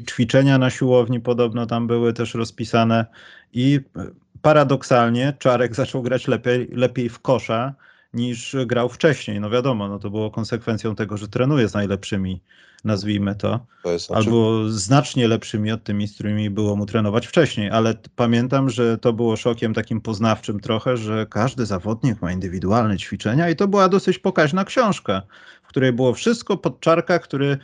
[0.08, 3.06] ćwiczenia na siłowni podobno tam były też rozpisane
[3.52, 4.06] i e,
[4.42, 7.74] paradoksalnie Czarek zaczął grać lepiej, lepiej w kosza
[8.14, 9.40] niż grał wcześniej.
[9.40, 12.42] No wiadomo, no to było konsekwencją tego, że trenuje z najlepszymi,
[12.84, 14.14] nazwijmy to, To oczywiście.
[14.16, 19.12] albo znacznie lepszymi od tymi, z którymi było mu trenować wcześniej, ale pamiętam, że to
[19.12, 24.18] było szokiem takim poznawczym trochę, że każdy zawodnik ma indywidualne ćwiczenia i to była dosyć
[24.18, 25.22] pokaźna książka,
[25.62, 27.58] w której było wszystko pod czarka, który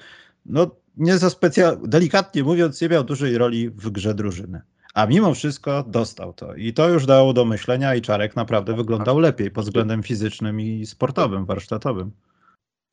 [0.47, 4.63] no nie za specjalnie, delikatnie mówiąc, nie miał dużej roli w grze drużyny.
[4.95, 6.55] A mimo wszystko dostał to.
[6.55, 10.87] I to już dało do myślenia i Czarek naprawdę wyglądał lepiej pod względem fizycznym i
[10.87, 12.13] sportowym, warsztatowym.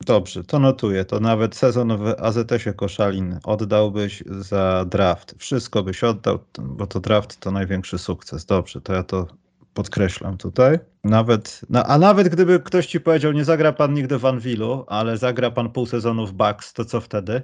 [0.06, 1.04] Dobrze, to notuję.
[1.04, 5.34] To nawet sezon w AZS-ie Koszalin oddałbyś za draft.
[5.38, 8.44] Wszystko byś oddał, bo to draft to największy sukces.
[8.44, 9.26] Dobrze, to ja to
[9.74, 10.78] podkreślam tutaj.
[11.04, 15.18] Nawet, no, a nawet gdyby ktoś ci powiedział, nie zagra pan nigdy w Anwilu, ale
[15.18, 17.42] zagra pan pół sezonu w Bucks, to co wtedy?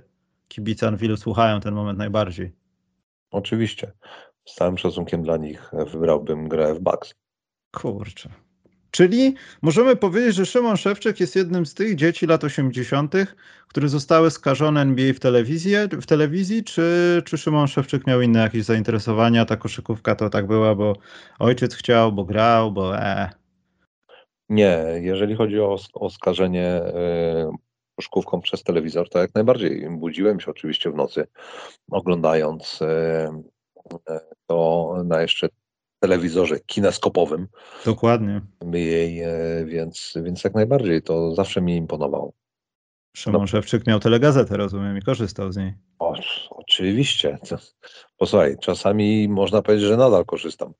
[0.49, 2.53] Kibice Anwilu słuchają ten moment najbardziej.
[3.31, 3.93] Oczywiście.
[4.47, 7.15] Z całym szacunkiem dla nich e, wybrałbym grę w Bucks.
[7.75, 8.31] Kurczę.
[8.91, 13.15] Czyli możemy powiedzieć, że Szymon Szewczyk jest jednym z tych dzieci lat 80.,
[13.69, 18.65] które zostały skażone NBA w telewizji, w telewizji czy, czy Szymon Szewczyk miał inne jakieś
[18.65, 19.45] zainteresowania?
[19.45, 20.97] Ta koszykówka to tak była, bo
[21.39, 23.31] ojciec chciał, bo grał, bo e.
[24.49, 27.51] Nie, jeżeli chodzi o, o skażenie e,
[27.97, 29.89] puszkówką przez telewizor, to jak najbardziej.
[29.91, 31.27] Budziłem się oczywiście w nocy,
[31.91, 33.43] oglądając e,
[34.47, 35.49] to na jeszcze
[36.01, 37.49] telewizorze kineskopowym
[37.85, 38.41] Dokładnie.
[38.73, 39.31] jej, e,
[39.65, 42.33] więc, więc jak najbardziej to zawsze mi imponowało.
[43.17, 43.47] Szymon No.
[43.47, 45.75] Szewczyk miał telegazetę, rozumiem, i korzystał z niej.
[45.99, 46.15] O,
[46.51, 47.39] oczywiście.
[48.19, 50.73] Posłuchaj, czasami można powiedzieć, że nadal korzystam,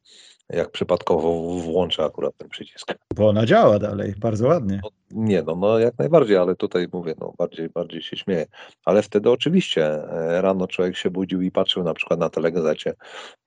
[0.49, 2.95] jak przypadkowo włączę akurat ten przycisk.
[3.15, 4.81] Bo ona działa dalej, bardzo ładnie.
[4.83, 8.47] No, nie, no, no jak najbardziej, ale tutaj mówię, no bardziej, bardziej się śmieję.
[8.85, 12.95] Ale wtedy oczywiście e, rano człowiek się budził i patrzył na przykład na telegazecie.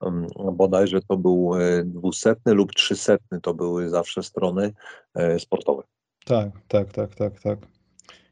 [0.00, 4.72] Um, bodajże to był e, dwusetny lub trzysetny, to były zawsze strony
[5.14, 5.82] e, sportowe.
[6.24, 7.79] Tak, tak, tak, tak, tak.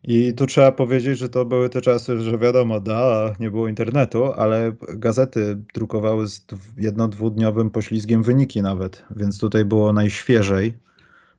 [0.03, 4.25] I tu trzeba powiedzieć, że to były te czasy, że wiadomo, da, nie było internetu,
[4.25, 10.75] ale gazety drukowały z dw- jedno-dwudniowym poślizgiem wyniki nawet, więc tutaj było najświeżej.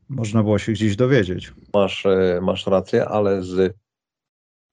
[0.09, 1.53] Można było się gdzieś dowiedzieć.
[1.73, 3.73] Masz, e, masz rację, ale z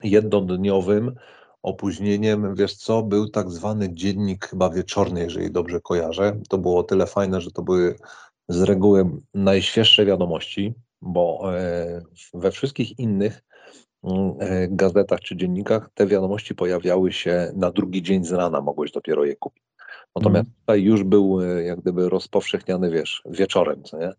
[0.03, 1.14] jednodniowym
[1.62, 6.40] opóźnieniem, wiesz co, był tak zwany dziennik chyba wieczorny, jeżeli dobrze kojarzę.
[6.49, 7.96] To było tyle fajne, że to były
[8.49, 12.03] z reguły najświeższe wiadomości, bo e,
[12.35, 13.42] we wszystkich innych
[14.69, 19.37] gazetach czy dziennikach te wiadomości pojawiały się na drugi dzień z rana, mogłeś dopiero je
[19.37, 19.64] kupić.
[20.16, 24.12] Natomiast tutaj już był e, jak gdyby rozpowszechniany, wiesz, wieczorem, nie?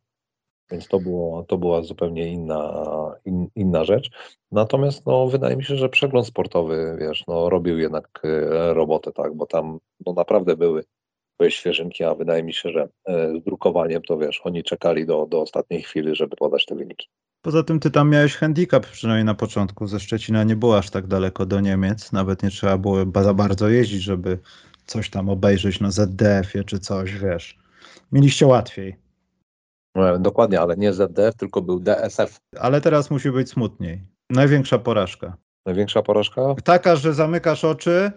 [0.72, 2.86] Więc to, było, to była zupełnie inna,
[3.26, 4.10] in, inna rzecz.
[4.52, 9.36] Natomiast no, wydaje mi się, że przegląd sportowy, wiesz, no, robił jednak e, robotę, tak,
[9.36, 10.84] bo tam no, naprawdę były,
[11.40, 15.26] były świeżynki, a wydaje mi się, że e, z drukowaniem to wiesz, oni czekali do,
[15.26, 17.08] do ostatniej chwili, żeby podać te wyniki.
[17.42, 19.88] Poza tym ty tam miałeś handicap, przynajmniej na początku.
[19.88, 22.12] Ze Szczecina nie było aż tak daleko do Niemiec.
[22.12, 24.40] Nawet nie trzeba było za bardzo jeździć, żeby
[24.86, 27.58] coś tam obejrzeć na ZDF-ie czy coś, wiesz.
[28.12, 28.96] Mieliście łatwiej.
[29.98, 32.38] E, Dokładnie, ale nie ZDF, tylko był DSF.
[32.60, 34.04] Ale teraz musi być smutniej.
[34.30, 35.38] Największa porażka.
[35.66, 36.42] Największa porażka?
[36.64, 38.12] Taka, że zamykasz oczy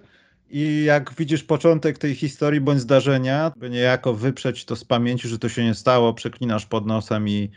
[0.51, 5.39] i jak widzisz początek tej historii bądź zdarzenia, by niejako wyprzeć to z pamięci, że
[5.39, 7.51] to się nie stało, przeklinasz pod nosem i,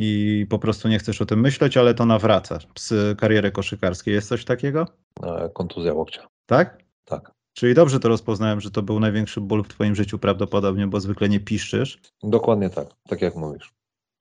[0.00, 4.14] i po prostu nie chcesz o tym myśleć, ale to nawraca z kariery koszykarskiej.
[4.14, 4.86] Jest coś takiego?
[5.22, 6.26] E, Kontuzja łokcia.
[6.46, 6.78] Tak?
[7.04, 7.32] Tak.
[7.52, 11.28] Czyli dobrze to rozpoznałem, że to był największy ból w twoim życiu prawdopodobnie, bo zwykle
[11.28, 11.98] nie piszczysz.
[12.22, 13.72] Dokładnie tak, tak jak mówisz.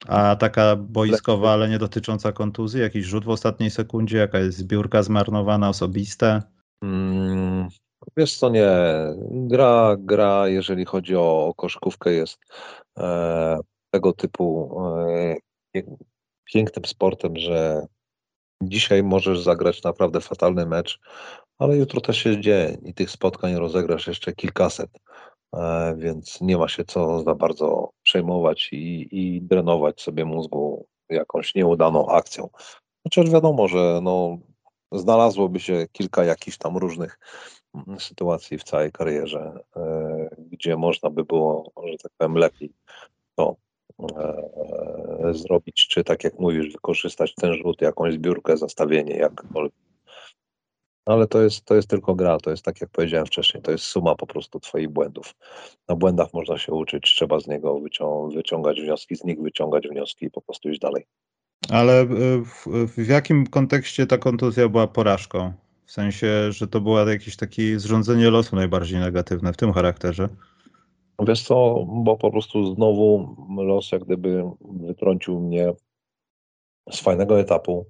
[0.07, 5.03] A taka boiskowa, ale nie dotycząca kontuzji, jakiś rzut w ostatniej sekundzie, jaka jest zbiórka
[5.03, 6.41] zmarnowana, osobiste.
[6.83, 7.67] Mm,
[8.17, 8.69] wiesz co, nie.
[9.31, 12.37] Gra, gra, jeżeli chodzi o, koszykówkę, jest
[12.97, 13.57] e,
[13.91, 15.35] tego typu e,
[16.45, 17.87] pięknym sportem, że
[18.63, 20.99] dzisiaj możesz zagrać naprawdę fatalny mecz,
[21.57, 24.89] ale jutro też jest dzień i tych spotkań rozegrasz jeszcze kilkaset,
[25.55, 31.55] e, więc nie ma się co za bardzo przejmować i, i drenować sobie mózgu jakąś
[31.55, 32.49] nieudaną akcją.
[33.03, 34.37] Chociaż wiadomo, że no,
[34.91, 37.19] znalazłoby się kilka jakichś tam różnych
[37.73, 42.73] mm, sytuacji w całej karierze, e, gdzie można by było, że tak powiem, lepiej
[43.35, 43.55] to
[45.31, 49.73] zrobić, czy tak jak mówisz, wykorzystać ten rzut, jakąś zbiórkę, zastawienie, jakkolwiek.
[51.05, 53.83] Ale to jest, to jest tylko gra, to jest tak jak powiedziałem wcześniej, to jest
[53.83, 55.35] suma po prostu Twoich błędów.
[55.89, 60.25] Na błędach można się uczyć, trzeba z niego wycią- wyciągać wnioski, z nich wyciągać wnioski
[60.25, 61.05] i po prostu iść dalej.
[61.69, 62.07] Ale y,
[62.45, 65.53] w, w jakim kontekście ta kontuzja była porażką?
[65.85, 70.29] W sensie, że to było jakieś takie zrządzenie losu najbardziej negatywne w tym charakterze.
[71.19, 75.73] Wiesz co, bo po prostu znowu los jak gdyby wytrącił mnie
[76.91, 77.85] z fajnego etapu,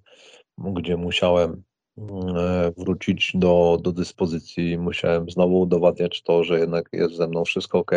[0.57, 1.63] gdzie musiałem
[1.97, 7.79] e, wrócić do, do dyspozycji, musiałem znowu udowadniać to, że jednak jest ze mną wszystko
[7.79, 7.91] ok,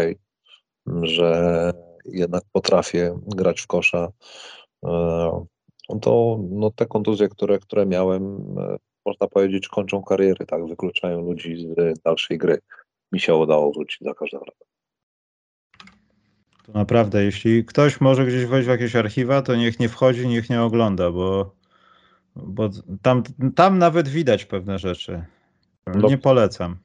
[1.03, 1.73] że
[2.05, 4.13] jednak potrafię grać w kosza.
[4.85, 5.45] E,
[6.03, 11.57] To no, te kontuzje, które, które miałem, e, można powiedzieć, kończą kariery, tak, wykluczają ludzi
[11.57, 12.59] z dalszej gry.
[13.13, 14.70] Mi się udało wrócić za każdym razem.
[16.73, 20.51] To naprawdę, jeśli ktoś może gdzieś wejść w jakieś archiwa, to niech nie wchodzi, niech
[20.51, 21.55] nie ogląda, bo,
[22.37, 22.69] bo
[23.03, 23.23] tam,
[23.55, 25.25] tam nawet widać pewne rzeczy.
[25.87, 26.09] No.
[26.09, 26.77] Nie polecam.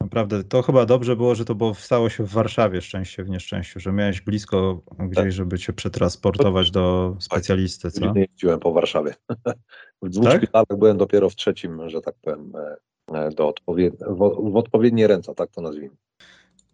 [0.00, 3.80] Naprawdę, to chyba dobrze było, że to było, stało się w Warszawie, szczęście w nieszczęściu,
[3.80, 8.12] że miałeś blisko gdzieś, żeby cię przetransportować do specjalisty, co?
[8.12, 9.14] Nie jeździłem po Warszawie.
[10.02, 10.36] W dwóch Tak?
[10.36, 12.76] szpitalach byłem dopiero w trzecim, że tak powiem, e,
[13.18, 15.96] e, do odpowied w, w odpowiednie ręce, tak to nazwijmy.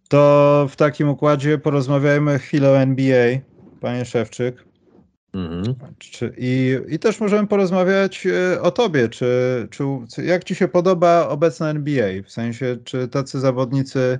[0.09, 3.39] To w takim układzie porozmawiajmy chwilę o NBA,
[3.81, 4.65] panie Szewczyk.
[5.35, 5.75] Mhm.
[5.99, 9.09] Czy, i, I też możemy porozmawiać e, o tobie.
[9.09, 9.27] Czy,
[9.71, 9.85] czy,
[10.25, 12.23] jak ci się podoba obecna NBA?
[12.25, 14.19] W sensie, czy tacy zawodnicy,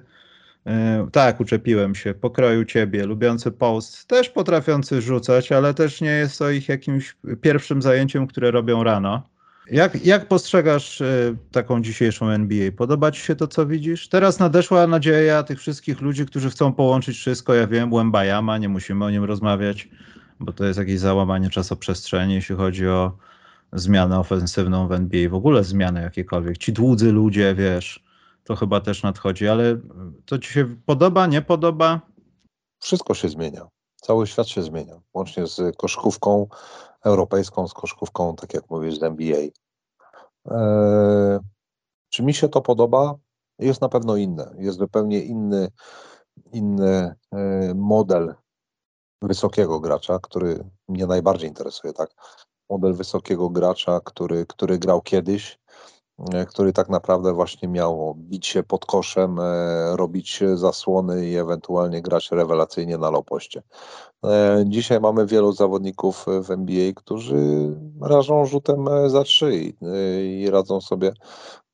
[0.67, 6.39] e, tak, uczepiłem się, pokroju ciebie, lubiący post, też potrafiący rzucać, ale też nie jest
[6.39, 9.36] to ich jakimś pierwszym zajęciem, które robią rano.
[9.71, 12.73] Jak, jak postrzegasz e, taką dzisiejszą NBA?
[12.73, 14.09] Podoba ci się to, co widzisz?
[14.09, 17.55] Teraz nadeszła nadzieja tych wszystkich ludzi, którzy chcą połączyć wszystko.
[17.55, 19.89] Ja wiem, Łębajama, nie musimy o nim rozmawiać
[20.41, 23.13] bo to jest jakieś załamanie czasoprzestrzeni, jeśli chodzi o
[23.73, 26.59] zmianę ofensywną w NBA, w ogóle zmiany jakiekolwiek.
[26.59, 28.05] Ci dłudzy ludzie, wiesz,
[28.45, 29.79] to chyba też nadchodzi, ale
[30.25, 32.01] to ci się podoba, nie podoba?
[32.81, 33.69] Wszystko się zmienia.
[33.97, 35.01] Cały świat się zmienia.
[35.15, 36.47] Łącznie z koszkówką
[37.07, 39.39] europejską, z koszkówką, tak jak mówisz, z NBA.
[40.51, 41.39] Eee,
[42.09, 43.15] czy mi się to podoba?
[43.59, 44.55] Jest na pewno inne.
[44.59, 45.69] Jest zupełnie inny,
[46.53, 48.35] inny e, model
[49.23, 52.11] wysokiego gracza, który mnie najbardziej interesuje, tak?
[52.71, 55.66] Model wysokiego gracza, który, który grał kiedyś, e,
[56.49, 62.31] który tak naprawdę właśnie miał bić się pod koszem, e, robić zasłony i ewentualnie grać
[62.31, 63.63] rewelacyjnie na lopoście.
[64.25, 67.37] E, Dzisiaj mamy wielu zawodników w NBA, którzy
[68.01, 71.13] rażą rzutem e, za trzy i, e, radzą sobie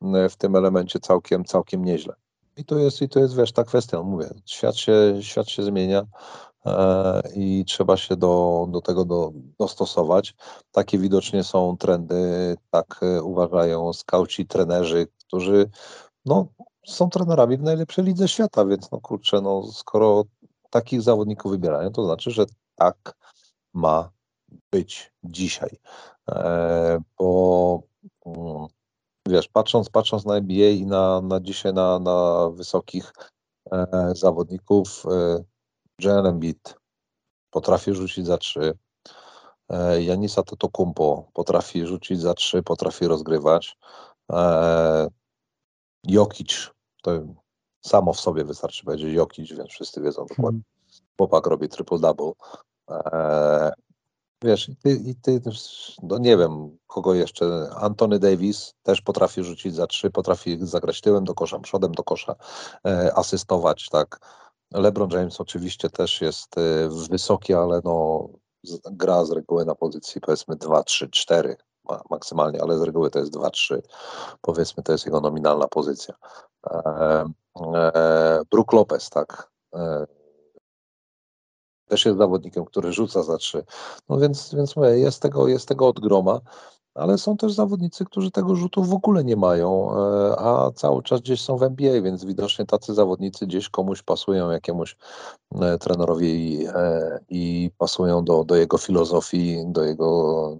[0.02, 2.14] e, w tym elemencie całkiem, całkiem nieźle.
[2.56, 5.98] I to jest, i to jest wiesz, ta kwestia, mówię, świat się, świat się zmienia
[5.98, 6.06] e,
[7.34, 10.34] i trzeba się do, do tego do, dostosować.
[10.72, 15.70] Takie widocznie są trendy, tak e, uważają skauci, trenerzy, którzy
[16.24, 16.46] no,
[16.86, 20.24] są trenerami w najlepszej lidze świata, więc no kurczę, no skoro
[20.70, 22.44] takich zawodników wybierają, to znaczy, że
[22.76, 23.14] tak
[23.74, 24.10] ma
[24.70, 25.70] być dzisiaj.
[26.28, 27.82] E, bo
[28.26, 28.66] mm,
[29.28, 33.12] wiesz, patrząc, patrząc na NBA i na, na dzisiaj na, na wysokich
[33.72, 35.44] e, zawodników, e,
[35.98, 36.74] Joel Embiid
[37.50, 38.78] potrafi rzucić za trzy.
[39.68, 43.78] E, Janisa Totokumpo potrafi rzucić za trzy, potrafi rozgrywać.
[44.32, 45.06] E,
[46.06, 46.70] Jokic,
[47.02, 47.10] to
[47.86, 50.60] samo w sobie wystarczy powiedzieć Jokic, więc wszyscy wiedzą dokładnie.
[50.60, 50.62] Hmm.
[51.16, 52.32] Chłopak robi triple-double.
[52.90, 53.72] E,
[54.42, 55.40] Wiesz, i ty, i ty,
[56.02, 57.70] no nie wiem, kogo jeszcze.
[57.76, 62.34] Antony Davis też potrafi rzucić za trzy, potrafi zagrać tyłem do kosza, przodem do kosza,
[62.86, 64.20] e, asystować, tak.
[64.74, 68.28] LeBron James oczywiście też jest e, wysoki, ale no,
[68.90, 73.18] gra z reguły na pozycji powiedzmy 2, 3, 4 ma, maksymalnie, ale z reguły to
[73.18, 73.82] jest 2, 3.
[74.40, 76.14] Powiedzmy, to jest jego nominalna pozycja.
[76.70, 77.24] E,
[78.50, 79.50] Brook Lopez, tak.
[79.74, 80.06] E,
[81.86, 83.64] też jest zawodnikiem, który rzuca za trzy.
[84.08, 86.40] No więc, więc mówię, jest tego, jest tego od groma,
[86.94, 91.20] ale są też zawodnicy, którzy tego rzutu w ogóle nie mają, e, a cały czas
[91.20, 94.96] gdzieś są w NBA, więc widocznie tacy zawodnicy gdzieś komuś pasują, jakiemuś
[95.60, 100.58] e, trenerowi i, e, i pasują do, do jego filozofii, do jego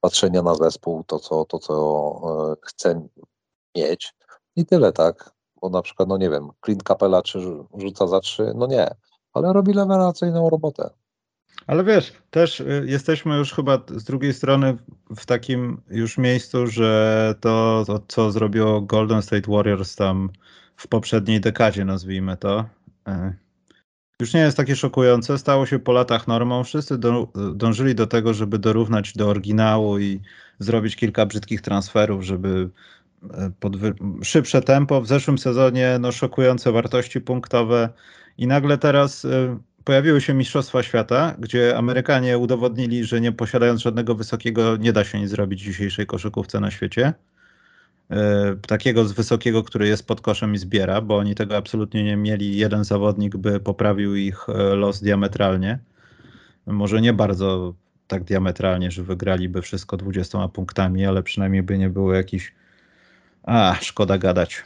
[0.00, 3.08] patrzenia na zespół, to co, to, co chce
[3.76, 4.14] mieć.
[4.56, 5.30] I tyle, tak?
[5.60, 7.40] Bo na przykład, no nie wiem, Clint Capella czy
[7.74, 8.52] rzuca za trzy?
[8.54, 8.94] No nie
[9.32, 10.90] ale robi rewelacyjną robotę.
[11.66, 14.76] Ale wiesz, też y, jesteśmy już chyba z drugiej strony
[15.16, 20.30] w takim już miejscu, że to, to co zrobiło Golden State Warriors tam
[20.76, 22.64] w poprzedniej dekadzie, nazwijmy to,
[23.08, 23.42] y,
[24.20, 25.38] już nie jest takie szokujące.
[25.38, 26.64] Stało się po latach normą.
[26.64, 30.20] Wszyscy do, dążyli do tego, żeby dorównać do oryginału i
[30.58, 32.70] zrobić kilka brzydkich transferów, żeby
[33.60, 33.94] podwy...
[34.22, 35.00] szybsze tempo.
[35.00, 37.88] W zeszłym sezonie no, szokujące wartości punktowe.
[38.38, 44.14] I nagle teraz y, pojawiły się Mistrzostwa Świata, gdzie Amerykanie udowodnili, że nie posiadając żadnego
[44.14, 47.12] wysokiego, nie da się nic zrobić w dzisiejszej koszykówce na świecie.
[48.12, 48.16] Y,
[48.66, 52.56] takiego z wysokiego, który jest pod koszem i zbiera, bo oni tego absolutnie nie mieli.
[52.56, 55.78] Jeden zawodnik by poprawił ich y, los diametralnie.
[56.66, 57.74] Może nie bardzo
[58.06, 62.52] tak diametralnie, że wygraliby wszystko 20 punktami, ale przynajmniej by nie było jakiś.
[63.42, 64.62] A, szkoda gadać.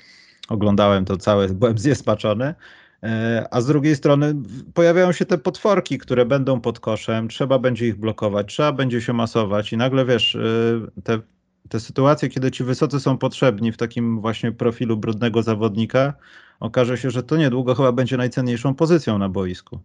[0.48, 2.54] Oglądałem to całe, byłem zjespaczony.
[3.02, 4.34] E, a z drugiej strony
[4.74, 9.12] pojawiają się te potworki, które będą pod koszem, trzeba będzie ich blokować, trzeba będzie się
[9.12, 11.20] masować i nagle wiesz, e, te,
[11.68, 16.14] te sytuacje, kiedy ci wysocy są potrzebni w takim właśnie profilu brudnego zawodnika,
[16.60, 19.80] okaże się, że to niedługo chyba będzie najcenniejszą pozycją na boisku.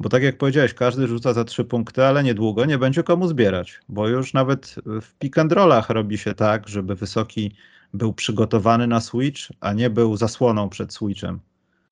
[0.00, 3.80] Bo tak jak powiedziałeś, każdy rzuca za trzy punkty, ale niedługo nie będzie komu zbierać,
[3.88, 7.56] bo już nawet w pick and rollach robi się tak, żeby wysoki
[7.94, 11.40] był przygotowany na switch, a nie był zasłoną przed switchem.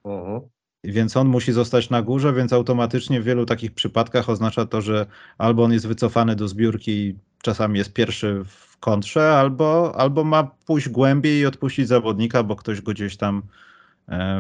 [0.03, 0.41] Uh mhm.
[0.41, 0.62] -huh.
[0.85, 5.07] Więc on musi zostać na górze, więc automatycznie w wielu takich przypadkach oznacza to, że
[5.39, 10.45] albo on jest wycofany do zbiórki i czasami jest pierwszy w kontrze, albo, albo ma
[10.45, 13.43] pójść głębiej i odpuścić zawodnika, bo ktoś go gdzieś tam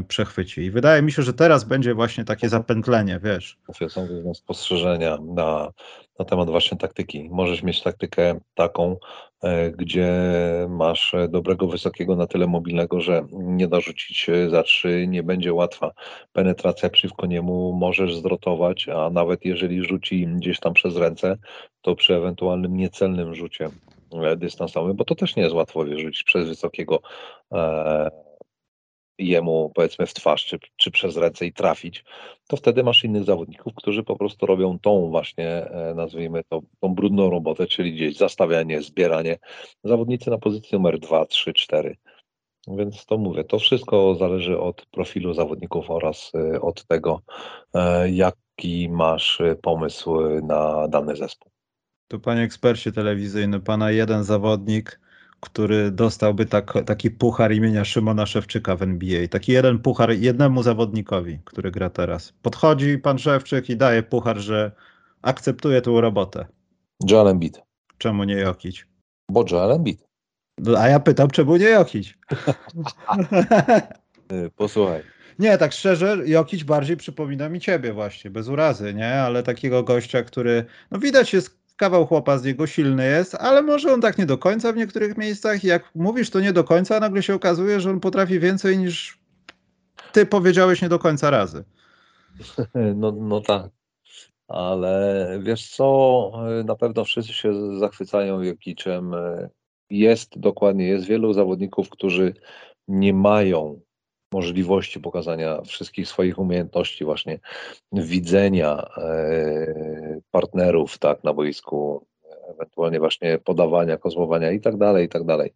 [0.08, 0.60] przechwyci.
[0.60, 3.58] I wydaje mi się, że teraz będzie właśnie takie zapętlenie, wiesz.
[3.88, 5.72] Są spostrzeżenia na,
[6.18, 7.28] na temat właśnie taktyki.
[7.30, 8.96] Możesz mieć taktykę taką,
[9.42, 10.12] e, gdzie
[10.68, 15.92] masz dobrego, wysokiego, na tyle mobilnego, że nie da rzucić za trzy, nie będzie łatwa
[16.32, 21.36] penetracja przeciwko niemu, możesz zrotować, a nawet jeżeli rzuci gdzieś tam przez ręce,
[21.82, 23.68] to przy ewentualnym niecelnym rzucie
[24.12, 27.00] e, dystansowym, bo to też nie jest łatwo wyrzucić przez wysokiego
[27.52, 28.10] e,
[29.18, 32.04] jemu powiedzmy w twarz, czy, czy przez ręce i trafić,
[32.48, 36.94] to wtedy masz innych zawodników, którzy po prostu robią tą właśnie, e, nazwijmy to, tą
[36.94, 39.38] brudną robotę, czyli gdzieś zastawianie, zbieranie.
[39.84, 41.96] Zawodnicy na pozycji numer 2, 3, 4.
[42.68, 47.20] Więc to mówię, to wszystko zależy od profilu zawodników oraz e, od tego,
[47.74, 51.52] e, jaki masz pomysł na dany zespół.
[52.08, 55.00] To panie ekspercie telewizyjny, pana jeden zawodnik
[55.42, 59.28] który dostałby tak, taki puchar imienia Szymona Szewczyka w NBA.
[59.28, 62.32] Taki jeden puchar jednemu zawodnikowi, który gra teraz.
[62.42, 64.72] Podchodzi pan Szewczyk i daje puchar, że
[65.22, 66.46] akceptuje tą robotę.
[67.10, 67.62] Joel Embiid.
[67.98, 68.86] Czemu nie Jokić?
[69.30, 70.06] Bo Joel Embiid.
[70.58, 72.18] No, a ja pytam, czemu nie Jokić?
[74.56, 75.02] Posłuchaj.
[75.38, 79.14] Nie, tak szczerze, Jokić bardziej przypomina mi ciebie właśnie, bez urazy, nie?
[79.14, 83.92] Ale takiego gościa, który, no widać jest kawał chłopa z niego silny jest, ale może
[83.92, 85.64] on tak nie do końca w niektórych miejscach.
[85.64, 89.18] Jak mówisz, to nie do końca, nagle się okazuje, że on potrafi więcej niż
[90.12, 91.64] ty powiedziałeś nie do końca razy.
[92.96, 93.70] No, no tak.
[94.48, 96.32] Ale wiesz co,
[96.64, 99.12] na pewno wszyscy się zachwycają Jokiczem.
[99.90, 102.34] Jest dokładnie, jest wielu zawodników, którzy
[102.88, 103.80] nie mają
[104.32, 107.38] możliwości pokazania wszystkich swoich umiejętności, właśnie
[107.92, 112.06] widzenia e, partnerów tak, na boisku,
[112.48, 115.54] ewentualnie właśnie podawania, kozłowania i tak dalej, i tak dalej.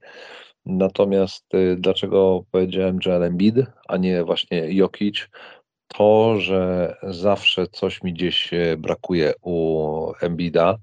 [0.67, 3.57] Natomiast y, dlaczego powiedziałem Joel Embiid,
[3.89, 5.29] a nie właśnie Jokic,
[5.89, 10.79] to, że zawsze coś mi gdzieś brakuje u Embida,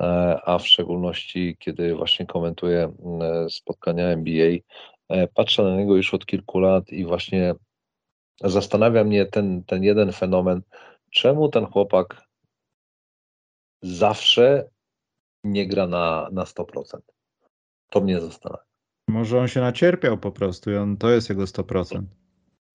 [0.00, 0.04] e,
[0.44, 2.92] a w szczególności kiedy właśnie komentuję
[3.48, 4.60] spotkania NBA, e,
[5.34, 7.54] patrzę na niego już od kilku lat i właśnie
[8.40, 10.62] zastanawia mnie ten, ten jeden fenomen,
[11.10, 12.22] czemu ten chłopak
[13.82, 14.70] zawsze
[15.44, 16.64] nie gra na, na 100%.
[17.90, 18.64] To mnie zastanawia.
[19.08, 22.02] Może on się nacierpiał po prostu i on, to jest jego 100%.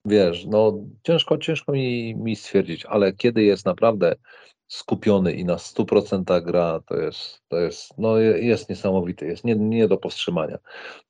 [0.06, 0.74] Wiesz, no
[1.04, 4.16] ciężko, ciężko mi, mi stwierdzić, ale kiedy jest naprawdę
[4.72, 9.88] skupiony i na 100% gra, to jest, to jest, no jest niesamowity, jest nie, nie
[9.88, 10.58] do powstrzymania.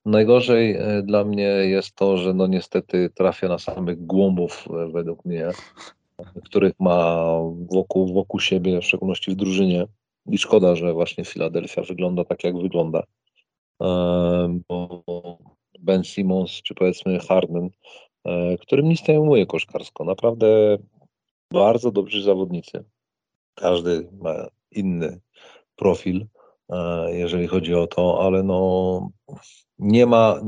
[0.04, 5.24] Najgorzej e, dla mnie jest to, że no niestety trafia na samych głąbów e, według
[5.24, 5.50] mnie,
[6.44, 7.26] których ma
[7.72, 9.86] wokół, wokół siebie, w szczególności w drużynie.
[10.26, 13.02] I szkoda, że właśnie Filadelfia wygląda tak, jak wygląda.
[13.82, 15.02] E, bo
[15.78, 17.70] Ben Simmons, czy powiedzmy Harden,
[18.60, 20.04] którym nic nie ujmuje koszkarsko.
[20.04, 20.78] Naprawdę
[21.52, 22.84] bardzo dobrzy zawodnicy.
[23.54, 24.34] Każdy ma
[24.70, 25.20] inny
[25.76, 26.26] profil,
[27.06, 29.10] jeżeli chodzi o to, ale no
[29.78, 30.40] nie ma,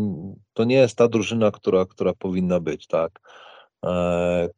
[0.53, 3.21] to nie jest ta drużyna, która, która powinna być, tak?
[3.85, 4.49] E,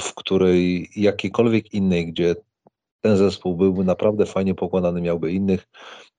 [0.00, 2.34] w której jakiejkolwiek innej, gdzie
[3.00, 5.68] ten zespół byłby naprawdę fajnie pokładany, miałby innych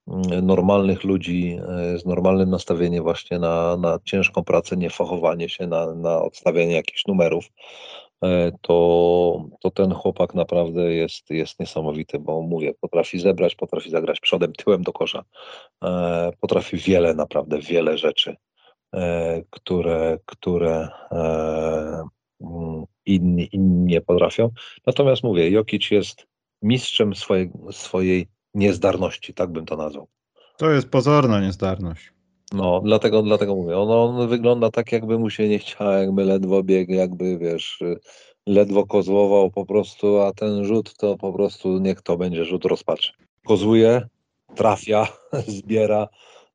[0.07, 5.68] mm, normalnych ludzi e, z normalnym nastawieniem właśnie na, na ciężką pracę, nie fachowanie się,
[5.68, 7.49] na, na odstawianie jakichś numerów, e,
[8.61, 14.53] to, to ten chłopak naprawdę jest, jest niesamowity, bo mówię, potrafi zebrać, potrafi zagrać przodem,
[14.53, 15.24] tyłem do kosza,
[16.39, 18.36] potrafi wiele, naprawdę wiele rzeczy,
[19.49, 20.89] które, które
[22.41, 24.49] Mm, inni, inni nie potrafią.
[24.88, 26.28] Natomiast mówię, Jokic jest
[26.61, 30.07] mistrzem swojej, swojej niezdarności, tak bym to nazwał.
[30.57, 32.13] To jest pozorna niezdarność.
[32.54, 36.64] No, dlatego, dlatego mówię, on, on wygląda tak, jakby mu się nie chciało, jakby ledwo
[36.64, 37.80] biegł, jakby wiesz,
[38.47, 43.12] ledwo kozłował po prostu, a ten rzut to po prostu niech to będzie rzut rozpaczy.
[43.45, 44.08] Kozuje,
[44.56, 45.08] trafia,
[45.58, 46.08] zbiera,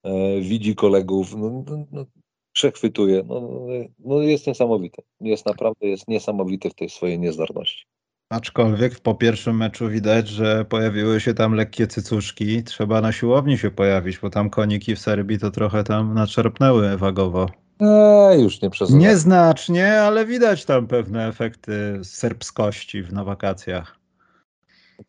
[0.03, 1.36] e, widzi kolegów.
[1.36, 2.05] No, no, no
[2.53, 3.22] przechwytuje.
[3.26, 3.66] No,
[3.99, 5.03] no jest niesamowity.
[5.20, 7.86] Jest naprawdę jest niesamowity w tej swojej niezdarności.
[8.35, 12.64] Aczkolwiek po pierwszym meczu widać, że pojawiły się tam lekkie cycuszki.
[12.64, 17.47] Trzeba na siłowni się pojawić, bo tam koniki w Serbii to trochę tam naczerpnęły wagowo.
[17.80, 23.97] Eee, już nie przez Nieznacznie, ale widać tam pewne efekty serbskości na wakacjach.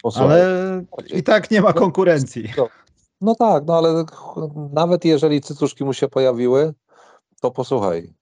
[0.02, 0.42] Posłuchaj.
[0.42, 2.50] Ale i tak nie ma konkurencji.
[2.58, 2.70] No,
[3.22, 4.06] no tak, no ale
[4.74, 6.74] nawet jeżeli cycuszki mu się pojawiły,
[7.42, 8.14] to posłuchaj.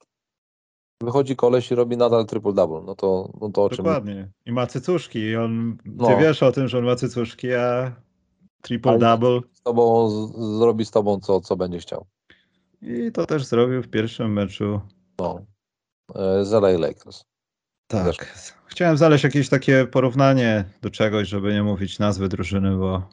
[1.06, 2.84] Wychodzi koleś i robi nadal triple-double.
[2.86, 3.78] No to, no to o czym...
[3.78, 4.32] Dokładnie.
[4.46, 5.20] I ma cycuszki.
[5.20, 6.08] I on, no.
[6.08, 7.96] Ty wiesz o tym, że on ma cycuszki, a
[8.64, 9.42] triple-double...
[9.54, 10.10] Z tobą,
[10.58, 12.06] zrobi z tobą co, co będzie chciał.
[12.82, 14.82] I to też zrobił w pierwszym meczu.
[15.20, 15.42] No.
[16.16, 17.24] E, z LA Lakers.
[17.88, 18.34] Tak.
[18.66, 23.10] Chciałem znaleźć jakieś takie porównanie do czegoś, żeby nie mówić nazwy drużyny, bo,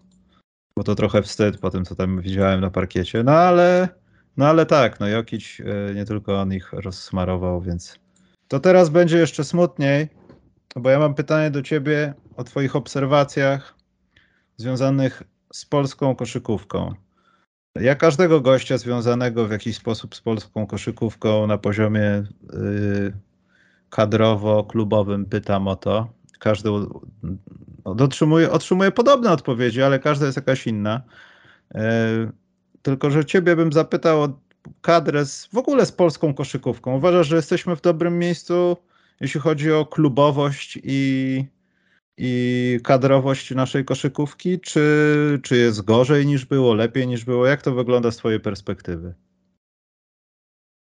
[0.76, 3.22] bo to trochę wstyd po tym, co tam widziałem na parkiecie.
[3.22, 3.88] No ale
[4.36, 7.98] no ale tak, no Jokic e, nie tylko on ich rozsmarował, więc
[8.48, 10.08] to teraz będzie jeszcze smutniej,
[10.76, 13.74] bo ja mam pytanie do ciebie o twoich obserwacjach
[14.56, 15.22] związanych
[15.52, 16.94] z polską koszykówką.
[17.74, 23.12] Ja każdego gościa związanego w jakiś sposób z polską koszykówką na poziomie yy,
[23.90, 26.08] kadrowo-klubowym pytam o to.
[26.38, 26.70] Każdy
[27.84, 31.02] otrzymuje, otrzymuje podobne odpowiedzi, ale każda jest jakaś inna.
[31.74, 31.80] Yy,
[32.82, 34.28] tylko, że ciebie bym zapytał o
[34.80, 36.96] kadrę z, w ogóle z polską koszykówką.
[36.96, 38.76] Uważasz, że jesteśmy w dobrym miejscu,
[39.20, 41.44] jeśli chodzi o klubowość i,
[42.18, 47.46] i kadrowość naszej koszykówki, czy, czy jest gorzej niż było, lepiej niż było?
[47.46, 49.14] Jak to wygląda z twojej perspektywy?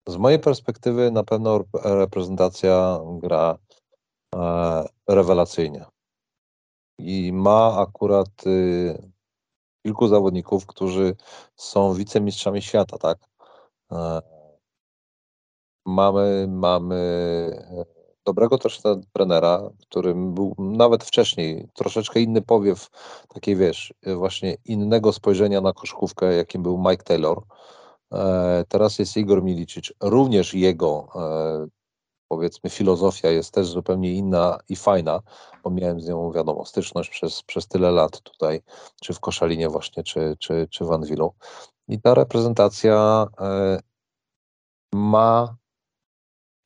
[0.08, 3.58] Z mojej perspektywy na pewno reprezentacja gra
[4.36, 5.86] e, rewelacyjnie.
[7.00, 9.13] I ma akurat y,
[9.84, 11.16] kilku zawodników, którzy
[11.56, 13.18] są wicemistrzami świata, tak?
[13.92, 14.22] E,
[15.86, 16.96] mamy, mamy
[17.72, 17.86] e,
[18.26, 18.82] dobrego też
[19.14, 22.90] trenera, którym był nawet wcześniej troszeczkę inny powiew,
[23.28, 27.42] takiej wiesz, właśnie innego spojrzenia na koszkówkę, jakim był Mike Taylor.
[28.14, 31.08] E, teraz jest Igor Milicic, również jego
[32.28, 35.22] powiedzmy filozofia jest też zupełnie inna i fajna,
[35.64, 38.62] bo miałem z nią, wiadomo, styczność przez, przez tyle lat tutaj,
[39.02, 41.34] czy w Koszalinie właśnie, czy, czy, czy w Anwilu.
[41.88, 43.80] I ta reprezentacja e,
[44.94, 45.56] ma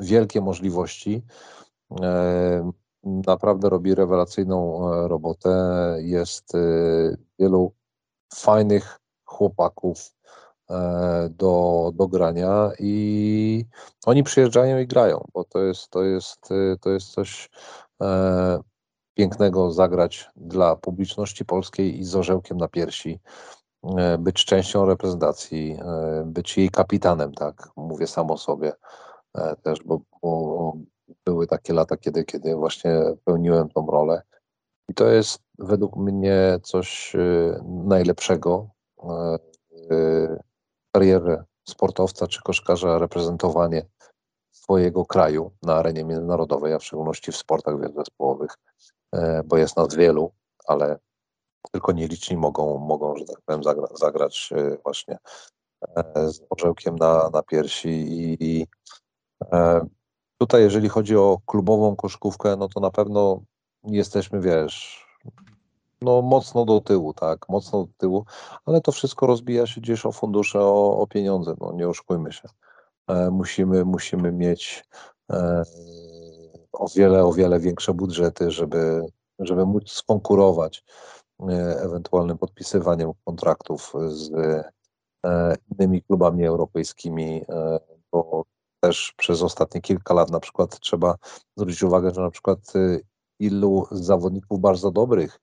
[0.02, 1.24] wielkie możliwości.
[2.02, 2.72] E,
[3.04, 5.50] naprawdę robi rewelacyjną e, robotę.
[6.00, 6.54] Jest
[7.40, 7.74] wielu
[8.34, 10.14] fajnych chłopaków,
[11.30, 13.66] do, do grania i
[14.06, 17.50] oni przyjeżdżają i grają, bo to jest, to jest, e, to jest coś
[18.02, 18.60] e,
[19.18, 23.20] pięknego zagrać dla publiczności polskiej i z orzełkiem na piersi,
[23.98, 28.74] e, być częścią reprezentacji, e, być jej kapitanem, tak, mówię sam o sobie
[29.36, 30.74] e, też, bo, bo
[31.26, 34.22] były takie lata, kiedy, kiedy właśnie pełniłem tą rolę.
[34.90, 37.16] I to jest według mnie coś
[37.66, 38.70] najlepszego
[40.98, 43.86] w karierze sportowca czy koszkarza, reprezentowanie
[44.52, 48.52] swojego kraju na arenie międzynarodowej, a w szczególności w sportach zespołowych,
[49.12, 50.32] e, bo jest nas wielu,
[50.68, 51.00] ale
[51.72, 55.18] tylko nieliczni mogą, mogą że tak powiem, zagra, zagrać e, właśnie
[55.96, 57.90] e, z orzełkiem na, na piersi.
[57.90, 58.68] I, i
[60.38, 63.42] tutaj jeżeli chodzi o klubową koszkówkę, no to na pewno
[63.84, 65.07] jesteśmy, wiesz,
[66.02, 68.26] no mocno do tyłu, tak, mocno do tyłu,
[68.66, 72.50] ale to wszystko rozbija się gdzieś o fundusze, o, o pieniądze, no nie oszukujmy się.
[73.08, 74.86] E, musimy, musimy mieć
[75.32, 75.64] e,
[76.74, 79.06] o wiele, o wiele większe budżety, żeby,
[79.40, 80.84] żeby móc skonkurować
[81.40, 84.32] e, ewentualnym podpisywaniem kontraktów z
[85.72, 87.46] innymi klubami europejskimi,
[88.12, 88.44] bo
[88.80, 91.16] też przez ostatnie kilka lat na przykład trzeba
[91.58, 92.60] zwrócić uwagę, że na przykład
[93.40, 95.40] ilu zawodników bardzo dobrych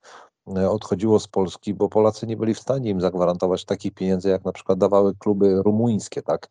[0.46, 4.52] odchodziło z Polski, bo Polacy nie byli w stanie im zagwarantować takich pieniędzy, jak na
[4.52, 6.48] przykład dawały kluby rumuńskie, tak?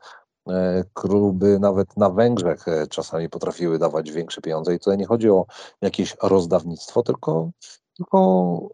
[0.50, 5.30] E, kluby nawet na Węgrzech e, czasami potrafiły dawać większe pieniądze i tutaj nie chodzi
[5.30, 5.46] o
[5.82, 7.50] jakieś rozdawnictwo, tylko,
[7.98, 8.20] tylko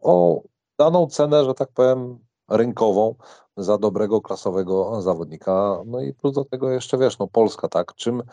[0.02, 0.42] o
[0.80, 3.16] daną cenę, że tak powiem, rynkową
[3.58, 5.82] za dobrego, klasowego zawodnika.
[5.86, 8.24] No i plus do tego jeszcze wiesz, no Polska, tak, czym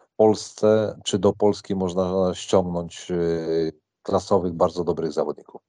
[0.00, 3.16] w Polsce, czy do Polski można ściągnąć e,
[4.02, 5.62] klasowych, bardzo dobrych zawodników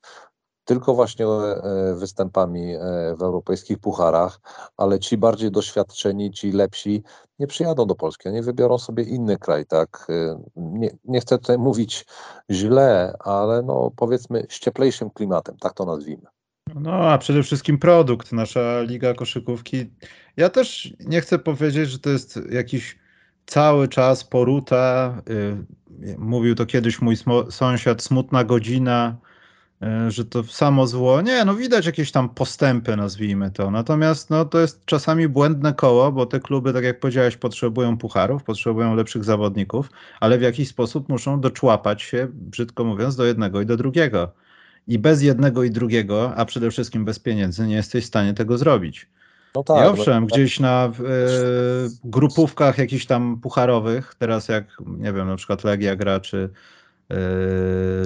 [0.68, 2.80] tylko właśnie e, występami e,
[3.16, 4.40] w europejskich pucharach,
[4.78, 7.04] ale ci bardziej doświadczeni, ci lepsi
[7.40, 10.08] nie przyjadą do Polski, oni wybiorą sobie inny kraj, tak.
[10.10, 12.06] E, nie, nie chcę tutaj mówić
[12.52, 16.28] źle, ale no powiedzmy z cieplejszym klimatem, tak to nazwijmy.
[16.76, 19.94] No, a przede wszystkim produkt, nasza Liga Koszykówki.
[20.38, 23.00] Ja też nie chcę powiedzieć, że to jest jakiś
[23.46, 25.22] cały czas poruta.
[26.18, 27.16] Mówił to kiedyś mój
[27.50, 29.18] sąsiad, smutna godzina
[30.08, 31.22] że to samo zło.
[31.22, 33.72] Nie, no widać jakieś tam postępy, nazwijmy to.
[33.72, 38.44] Natomiast no, to jest czasami błędne koło, bo te kluby, tak jak powiedziałeś, potrzebują pucharów,
[38.44, 43.66] potrzebują lepszych zawodników, ale w jakiś sposób muszą doczłapać się, brzydko mówiąc, do jednego i
[43.66, 44.32] do drugiego.
[44.88, 48.58] I bez jednego i drugiego, a przede wszystkim bez pieniędzy, nie jesteś w stanie tego
[48.58, 49.08] zrobić.
[49.56, 50.92] No tak, I owszem, no, gdzieś na e,
[52.04, 56.50] grupówkach jakichś tam pucharowych, teraz jak, nie wiem, na przykład Legia gra, czy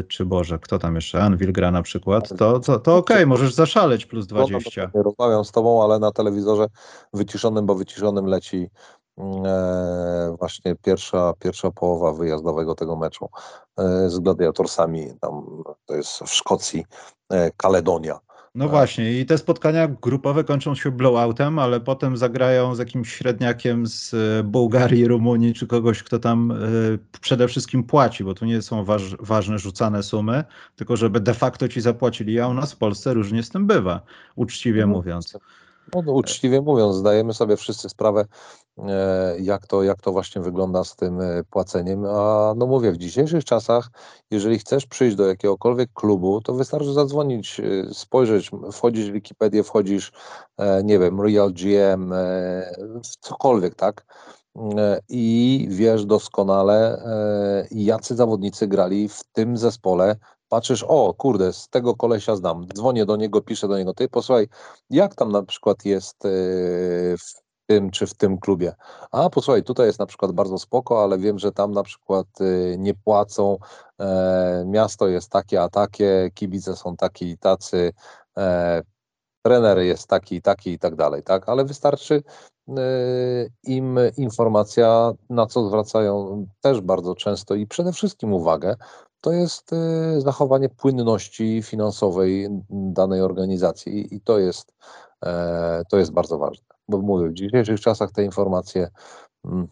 [0.08, 1.24] czy Boże, kto tam jeszcze?
[1.24, 4.92] Anvil gra na przykład, to, to, to okej, okay, możesz zaszaleć plus 20.
[4.96, 6.68] Nie rozmawiam z tobą, ale na telewizorze
[7.14, 8.70] wyciszonym, bo wyciszonym leci
[9.18, 13.30] e, właśnie pierwsza, pierwsza połowa wyjazdowego tego meczu
[13.78, 16.86] e, z gladiatorsami, tam to jest w Szkocji,
[17.30, 18.20] e, Kaledonia.
[18.56, 23.88] No właśnie, i te spotkania grupowe kończą się blowoutem, ale potem zagrają z jakimś średniakiem
[23.88, 28.62] z e, Bułgarii, Rumunii, czy kogoś, kto tam y, przede wszystkim płaci, bo tu nie
[28.62, 30.44] są waż, ważne rzucane sumy,
[30.76, 34.02] tylko żeby de facto ci zapłacili, a u nas w Polsce różnie z tym bywa,
[34.36, 35.38] uczciwie no, mówiąc.
[35.96, 38.26] No, no, uczciwie mówiąc, zdajemy sobie wszyscy sprawę,
[38.78, 42.06] e, jak to, jak to właśnie wygląda z tym e, płaceniem.
[42.06, 43.90] A no mówię, w dzisiejszych czasach,
[44.32, 50.12] jeżeli chcesz przyjść do jakiegokolwiek klubu, to wystarczy zadzwonić, e, spojrzeć, wchodzisz w Wikipedię, wchodzisz,
[50.84, 52.14] nie wiem, Real GM,
[53.22, 54.06] cokolwiek, tak?
[55.10, 57.04] I wiesz doskonale,
[57.72, 60.16] jacy zawodnicy grali w tym zespole
[60.52, 64.48] patrzysz, o kurde, z tego kolesia znam, dzwonię do niego, piszę do niego, ty posłuchaj,
[64.90, 66.30] jak tam na przykład jest e,
[67.18, 68.76] w tym czy w tym klubie?
[69.12, 72.78] A posłuchaj, tutaj jest na przykład bardzo spoko, ale wiem, że tam na przykład e,
[72.78, 73.58] nie płacą,
[74.00, 77.94] e, miasto jest takie a takie, kibice są taki i tacy,
[79.42, 81.50] trener jest taki i taki i tak dalej, tak?
[81.50, 82.24] Ale wystarczy
[83.64, 88.76] im informacja, na co zwracają też bardzo często i przede wszystkim uwagę,
[89.22, 94.74] to jest y, zachowanie płynności finansowej danej organizacji i to jest,
[95.26, 96.66] e, to jest bardzo ważne.
[96.88, 98.90] Bo mówię, w dzisiejszych czasach te informacje
[99.46, 99.68] mm,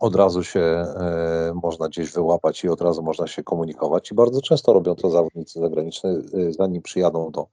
[0.00, 4.42] od razu się e, można gdzieś wyłapać i od razu można się komunikować i bardzo
[4.42, 7.46] często robią to zawodnicy zagraniczni, y, zanim przyjadą do,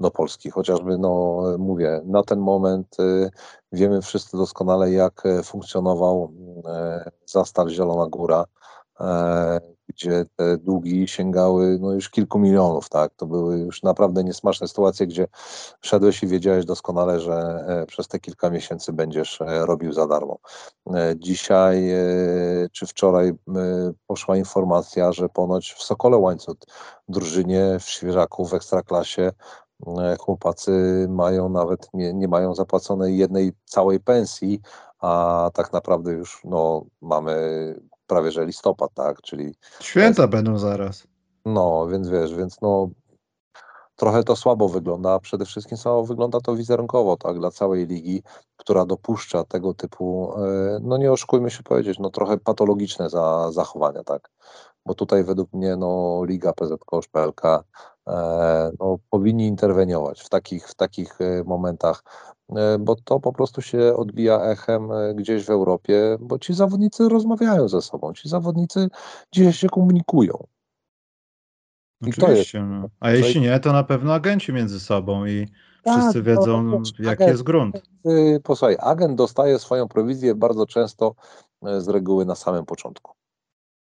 [0.00, 0.50] do Polski.
[0.50, 3.30] Chociażby, no mówię, na ten moment y,
[3.72, 6.32] wiemy wszyscy doskonale, jak funkcjonował
[7.26, 8.44] Zastal Zielona Góra,
[9.98, 13.14] gdzie te długi sięgały no już kilku milionów, tak?
[13.14, 15.26] To były już naprawdę niesmaczne sytuacje, gdzie
[15.80, 17.34] szedłeś i wiedziałeś doskonale, że
[17.68, 20.38] e, przez te kilka miesięcy będziesz e, robił za darmo.
[21.16, 21.90] Dzisiaj
[22.72, 23.32] czy wczoraj
[24.06, 26.56] poszła informacja, że ponoć w Sokole Łańcuch,
[27.08, 29.32] drużynie w Świeżaku w Ekstraklasie
[30.20, 34.60] chłopacy mają nawet, nie, nie mają zapłaconej jednej całej pensji,
[34.98, 37.74] a tak naprawdę już no, mamy
[38.08, 39.54] prawie że listopad, tak, czyli...
[39.80, 41.06] Święta jest, będą zaraz.
[41.44, 42.88] No, więc wiesz, więc no
[43.96, 48.22] trochę to słabo wygląda, a przede wszystkim słabo wygląda to wizerunkowo, tak, dla całej ligi,
[48.56, 54.04] która dopuszcza tego typu, e, no nie oszukujmy się powiedzieć, no trochę patologiczne za, zachowania,
[54.04, 54.30] tak,
[54.86, 57.62] bo tutaj według mnie, no Liga PZK, e,
[58.80, 62.02] no powinni interweniować w takich, w takich e, momentach,
[62.56, 67.08] E, bo to po prostu się odbija echem e, gdzieś w Europie, bo ci zawodnicy
[67.08, 68.88] rozmawiają ze sobą, ci zawodnicy
[69.32, 70.46] dzisiaj się komunikują.
[72.06, 72.88] I Oczywiście, jest, no.
[73.00, 75.46] a jeśli nie, to na pewno agenci między sobą i
[75.82, 77.82] tak, wszyscy wiedzą, jaki agent, jest grunt.
[78.42, 81.14] Posłuchaj, agent dostaje swoją prowizję bardzo często
[81.62, 83.17] e, z reguły na samym początku.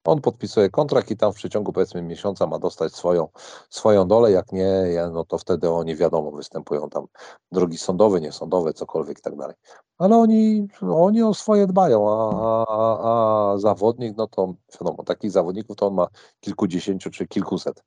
[0.09, 3.29] On podpisuje kontrakt i tam w przeciągu powiedzmy miesiąca ma dostać swoją,
[3.71, 4.71] swoją dolę, jak nie,
[5.13, 7.07] no to wtedy oni wiadomo, występują tam
[7.53, 9.57] drogi sądowe, niesądowe, cokolwiek i tak dalej.
[9.99, 15.77] Ale oni, oni o swoje dbają, a, a, a zawodnik, no to wiadomo, takich zawodników
[15.77, 16.07] to on ma
[16.41, 17.83] kilkudziesięciu czy kilkuset.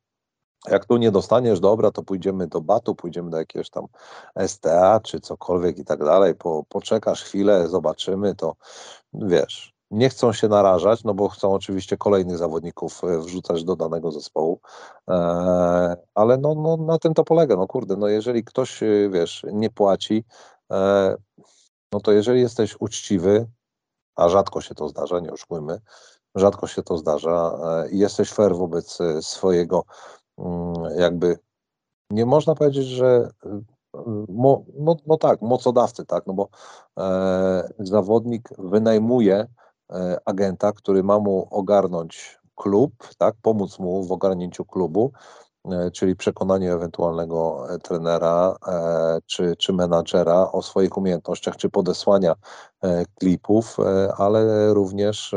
[0.67, 3.85] Jak tu nie dostaniesz, dobra, to pójdziemy do Batu, pójdziemy do jakiegoś tam
[4.47, 6.35] STA czy cokolwiek i tak dalej.
[6.35, 8.55] Po, poczekasz chwilę, zobaczymy, to
[9.13, 14.11] wiesz, nie chcą się narażać, no bo chcą oczywiście kolejnych zawodników e, wrzucać do danego
[14.11, 14.59] zespołu,
[15.09, 15.13] e,
[16.15, 19.69] ale no, no na tym to polega, no kurde, no jeżeli ktoś, e, wiesz, nie
[19.69, 20.23] płaci,
[21.93, 23.47] no to jeżeli jesteś uczciwy,
[24.15, 25.81] a rzadko się to zdarza, nie oszukujmy,
[26.35, 27.57] rzadko się to zdarza
[27.91, 29.83] i jesteś fair wobec swojego
[30.37, 31.39] mm, jakby,
[32.09, 33.29] nie można powiedzieć, że
[34.29, 36.49] Mo, no, no, tak, mocodawcy, tak, no bo
[36.99, 39.47] e, zawodnik wynajmuje
[40.25, 45.11] agenta, który ma mu ogarnąć klub, tak, pomóc mu w ogarnięciu klubu,
[45.65, 48.55] e, czyli przekonanie ewentualnego e, trenera
[49.25, 52.35] czy, czy menadżera o swoich umiejętnościach, czy podesłania
[53.19, 53.77] klipów,
[54.17, 55.35] ale również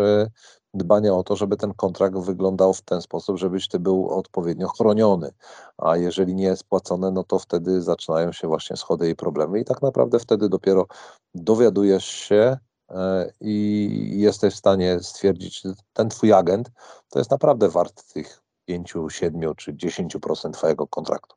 [0.74, 5.30] dbania o to, żeby ten kontrakt wyglądał w ten sposób, żebyś ty był odpowiednio chroniony.
[5.78, 9.60] A jeżeli nie jest płacone, no to wtedy zaczynają się właśnie schody i problemy.
[9.60, 10.86] I tak naprawdę wtedy dopiero
[11.34, 12.56] dowiadujesz się,
[12.90, 13.93] E, i
[14.24, 16.70] jesteś w stanie stwierdzić, że ten twój agent
[17.08, 21.36] to jest naprawdę wart tych 5, 7 czy 10% twojego kontraktu.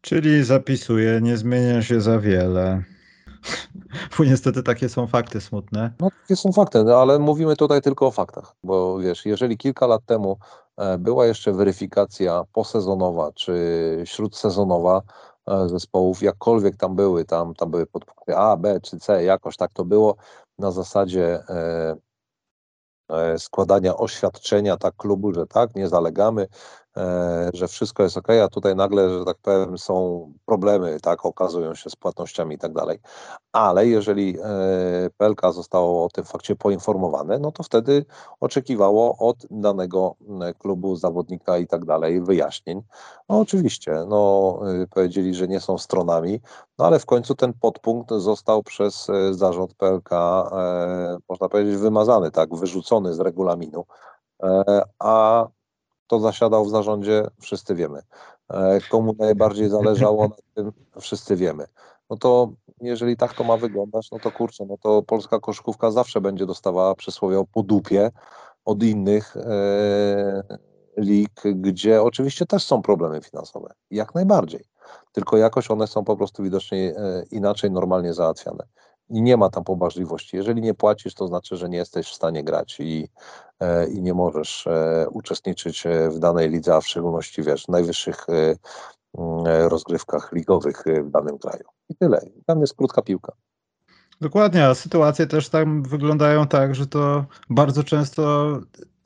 [0.00, 2.82] Czyli zapisuje, nie zmienia się za wiele.
[4.18, 5.92] Bo niestety takie są fakty smutne.
[6.00, 9.86] No takie są fakty, no, ale mówimy tutaj tylko o faktach, bo wiesz, jeżeli kilka
[9.86, 10.38] lat temu
[10.76, 13.54] e, była jeszcze weryfikacja posezonowa czy
[14.04, 15.02] śródsezonowa
[15.46, 19.72] e, zespołów, jakkolwiek tam były, tam, tam były podpunkty A, B czy C, jakoś tak
[19.72, 20.16] to było,
[20.58, 21.96] na zasadzie e, e,
[23.38, 26.48] składania oświadczenia tak klubu, że tak, nie zalegamy, E,
[27.54, 31.90] że wszystko jest ok, a tutaj nagle, że tak powiem, są problemy, tak, okazują się
[31.90, 32.98] z płatnościami i tak dalej.
[33.52, 38.04] Ale jeżeli e, PLK zostało o tym fakcie poinformowane, no to wtedy
[38.40, 40.14] oczekiwało od danego
[40.58, 42.82] klubu, zawodnika i tak dalej wyjaśnień.
[43.28, 46.40] No oczywiście, no powiedzieli, że nie są stronami,
[46.78, 50.10] no ale w końcu ten podpunkt został przez e, zarząd PLK,
[51.28, 53.84] można powiedzieć, wymazany, tak, wyrzucony z regulaminu.
[54.98, 55.46] A
[56.06, 58.02] kto zasiadał w zarządzie, wszyscy wiemy.
[58.50, 61.66] E, komu najbardziej zależało na tym, wszyscy wiemy.
[62.10, 66.20] No to jeżeli tak to ma wyglądać, no to kurczę, no to polska koszykówka zawsze
[66.20, 68.10] będzie dostawała przysłowie po dupie
[68.64, 70.42] od innych e,
[70.96, 73.74] lig, gdzie oczywiście też są problemy finansowe.
[73.90, 74.64] Jak najbardziej.
[75.12, 78.66] Tylko jakoś one są po prostu widocznie e, inaczej normalnie załatwiane
[79.10, 80.36] i nie ma tam pobłażliwości.
[80.36, 83.08] Jeżeli nie płacisz, to znaczy, że nie jesteś w stanie grać i,
[83.94, 88.26] i nie możesz e, uczestniczyć e, w danej lidze, a w szczególności wiesz, w najwyższych
[88.28, 91.64] mm, rozgrywkach ligowych w danym kraju.
[91.88, 92.20] I tyle.
[92.46, 93.32] Tam jest krótka piłka.
[94.20, 98.52] Dokładnie, a sytuacje też tam wyglądają tak, że to bardzo często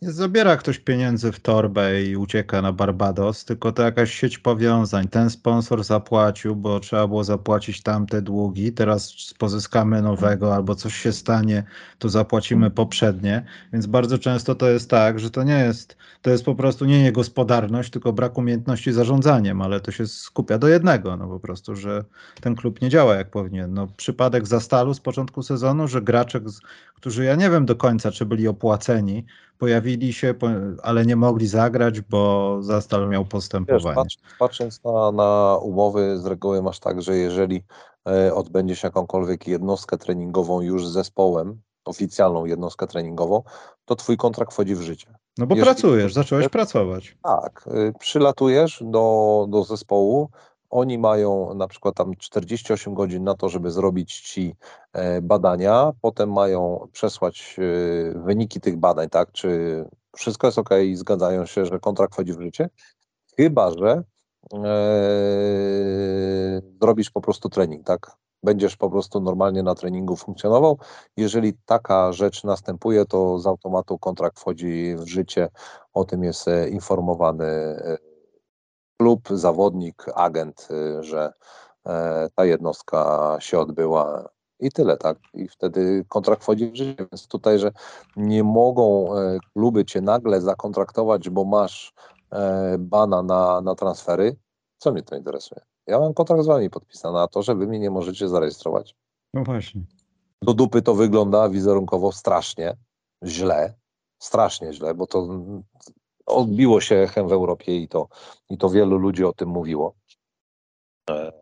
[0.03, 5.09] nie zabiera ktoś pieniędzy w torbę i ucieka na Barbados, tylko to jakaś sieć powiązań.
[5.09, 11.13] Ten sponsor zapłacił, bo trzeba było zapłacić tamte długi, teraz pozyskamy nowego albo coś się
[11.13, 11.65] stanie,
[11.99, 13.45] to zapłacimy poprzednie.
[13.73, 17.03] Więc bardzo często to jest tak, że to nie jest, to jest po prostu nie
[17.03, 22.05] niegospodarność, tylko brak umiejętności zarządzaniem, ale to się skupia do jednego, no po prostu, że
[22.41, 23.75] ten klub nie działa jak powinien.
[23.75, 26.41] No, przypadek Zastalu z początku sezonu, że gracze,
[26.95, 29.25] którzy ja nie wiem do końca, czy byli opłaceni,
[29.59, 30.35] pojawili pojawili się,
[30.83, 33.95] ale nie mogli zagrać, bo Zastal miał Wiesz, postępowanie.
[33.95, 37.63] patrz, patrząc na, na umowy, z reguły masz tak, że jeżeli
[38.09, 43.43] e, odbędziesz jakąkolwiek jednostkę treningową już z zespołem, oficjalną jednostkę treningową,
[43.85, 45.15] to twój kontrakt wchodzi w życie.
[45.39, 47.17] No bo jeżeli- pracujesz, zacząłeś pracować.
[47.23, 50.29] Tak, y, przylatujesz do, do zespołu,
[50.71, 54.55] oni mają na przykład tam 48 godzin na to, żeby zrobić ci
[54.93, 59.85] e, badania, potem mają przesłać e, wyniki tych badań, tak, czy
[60.17, 62.69] wszystko jest ok i zgadzają się, że kontrakt wchodzi w życie,
[63.37, 64.03] chyba, że
[64.55, 64.63] e,
[66.81, 70.79] zrobisz po prostu trening, tak, będziesz po prostu normalnie na treningu funkcjonował.
[71.17, 75.49] Jeżeli taka rzecz następuje, to z automatu kontrakt wchodzi w życie,
[75.95, 77.47] o tym jest informowany
[79.01, 81.33] klub, zawodnik, agent, y, że
[81.87, 84.29] e, ta jednostka się odbyła
[84.61, 85.19] i tyle, tak?
[85.35, 87.07] I wtedy kontrakt wchodzi w życie.
[87.13, 87.73] Więc tutaj, że
[88.17, 91.93] nie mogą e, kluby cię nagle zakontraktować, bo masz
[92.33, 94.37] e, bana na, na transfery,
[94.79, 95.61] co mnie to interesuje?
[95.87, 98.97] Ja mam kontrakt z wami podpisany, a to, że wy mnie nie możecie zarejestrować.
[99.35, 99.83] No właśnie.
[100.43, 102.77] Do dupy to wygląda wizerunkowo strasznie
[103.25, 103.75] źle,
[104.19, 105.29] strasznie źle, bo to
[106.29, 108.09] odbiło się echem w Europie i to,
[108.51, 109.95] i to wielu ludzi o tym mówiło.
[111.11, 111.33] E,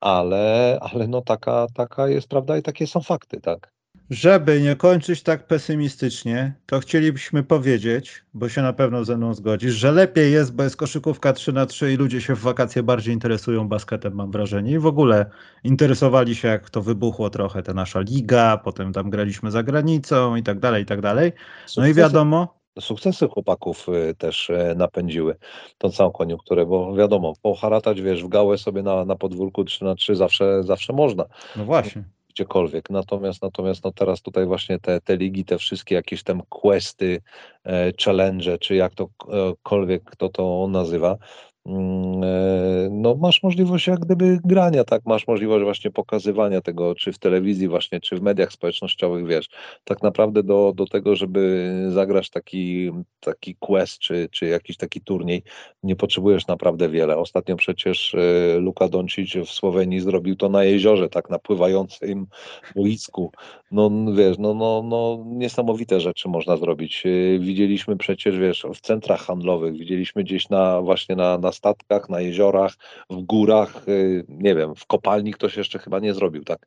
[0.00, 3.72] Ale, ale no taka, taka jest prawda i takie są fakty, tak?
[4.10, 9.74] Żeby nie kończyć tak pesymistycznie, to chcielibyśmy powiedzieć, bo się na pewno ze mną zgodzisz,
[9.74, 13.14] że lepiej jest, bo jest koszykówka 3 na 3 i ludzie się w wakacje bardziej
[13.14, 14.72] interesują basketem, mam wrażenie.
[14.72, 15.30] I w ogóle
[15.64, 20.42] interesowali się, jak to wybuchło trochę, ta nasza liga, potem tam graliśmy za granicą i
[20.42, 21.32] tak dalej, i tak dalej.
[21.76, 25.36] No i wiadomo, Sukcesy chłopaków y, też y, napędziły
[25.78, 29.94] tą całą koniunkturę, bo wiadomo, poharatać, wiesz, w gałę sobie na, na podwórku 3 na
[29.94, 31.24] 3 zawsze, zawsze można.
[31.56, 32.04] no właśnie.
[32.38, 32.90] gdziekolwiek.
[32.90, 37.20] Natomiast natomiast no teraz tutaj właśnie te, te ligi, te wszystkie jakieś tam questy,
[37.64, 41.18] e, challenge, czy jak tokolwiek kto to nazywa, e,
[42.90, 47.68] no masz możliwość jak gdyby grania, tak, masz możliwość właśnie pokazywania tego, czy w telewizji
[47.68, 49.48] właśnie, czy w mediach społecznościowych, wiesz,
[49.84, 52.90] tak naprawdę do, do tego, żeby zagrać taki,
[53.20, 55.42] taki quest, czy, czy jakiś taki turniej,
[55.82, 57.16] nie potrzebujesz naprawdę wiele.
[57.16, 62.26] Ostatnio przecież e, Luka Doncic w Słowenii zrobił to na jeziorze, tak na pływającym
[62.76, 63.32] boisku.
[63.70, 67.02] No wiesz, no, no, no niesamowite rzeczy można zrobić.
[67.06, 72.20] E, Widzieliśmy przecież, wiesz, w centrach handlowych, widzieliśmy gdzieś na właśnie na, na statkach, na
[72.20, 72.72] jeziorach,
[73.10, 73.92] w górach, e,
[74.28, 76.66] nie wiem, w kopalni ktoś jeszcze chyba nie zrobił, tak?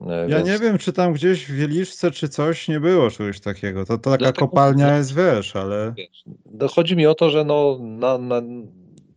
[0.00, 3.84] Ja więc- nie wiem, czy tam gdzieś w Wieliczce czy coś nie było czegoś takiego.
[3.84, 5.94] To, to taka Dlatego- kopalnia jest, wiesz, ale
[6.52, 8.42] no chodzi mi o to, że no, na, na,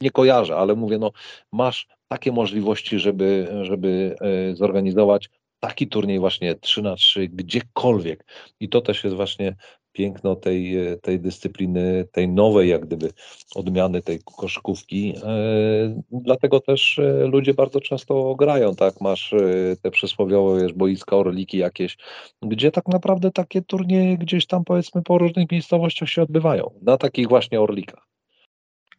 [0.01, 1.11] nie kojarzę, ale mówię, no,
[1.51, 4.15] masz takie możliwości, żeby, żeby
[4.51, 8.25] e, zorganizować taki turniej właśnie 3 na 3 gdziekolwiek.
[8.59, 9.55] I to też jest właśnie
[9.93, 13.09] piękno tej, e, tej dyscypliny, tej nowej jak gdyby
[13.55, 15.13] odmiany tej koszykówki.
[15.23, 19.01] E, Dlatego też e, ludzie bardzo często grają, tak?
[19.01, 19.35] Masz
[19.81, 21.97] te przysłowiowe wiesz, boiska, orliki jakieś,
[22.41, 26.71] gdzie tak naprawdę takie turnieje gdzieś tam powiedzmy po różnych miejscowościach się odbywają.
[26.81, 28.07] Na takich właśnie orlikach.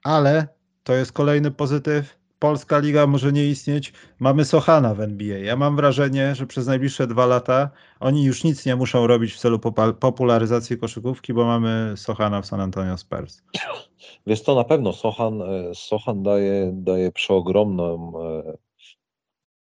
[0.05, 0.49] Ale
[0.85, 2.24] to jest kolejny pozytyw.
[2.45, 3.93] Polska liga może nie istnieć.
[4.19, 5.39] Mamy Sochana w NBA.
[5.39, 7.71] Ja mam wrażenie, że przez najbliższe dwa lata
[8.01, 9.59] oni już nic nie muszą robić w celu
[10.01, 13.43] popularyzacji koszykówki, bo mamy Sochana w San Antonio Spurs.
[14.27, 18.57] Wiesz to na pewno Sochan, e, Sochan daje, daje przeogromną e,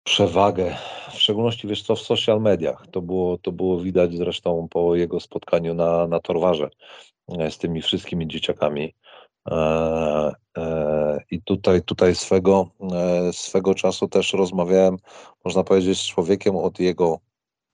[0.03, 0.75] przewagę,
[1.11, 2.88] w szczególności wiesz co w social mediach.
[2.91, 6.69] To było, to było widać zresztą po jego spotkaniu na, na Torwarze
[7.39, 8.93] e, z tymi wszystkimi dzieciakami.
[9.47, 14.97] E, e, I tutaj, tutaj swego, e, swego czasu też rozmawiałem,
[15.45, 17.19] można powiedzieć, z człowiekiem od jego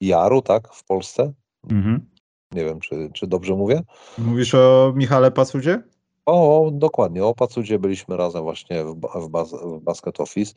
[0.01, 1.34] jaru, tak, w Polsce.
[1.70, 2.09] Mhm.
[2.51, 3.82] Nie wiem, czy, czy dobrze mówię.
[4.18, 5.84] Mówisz o Michale Pacudzie?
[6.26, 7.26] O, dokładnie.
[7.26, 10.53] O Pacudzie byliśmy razem właśnie w, w, baz, w Basket Office.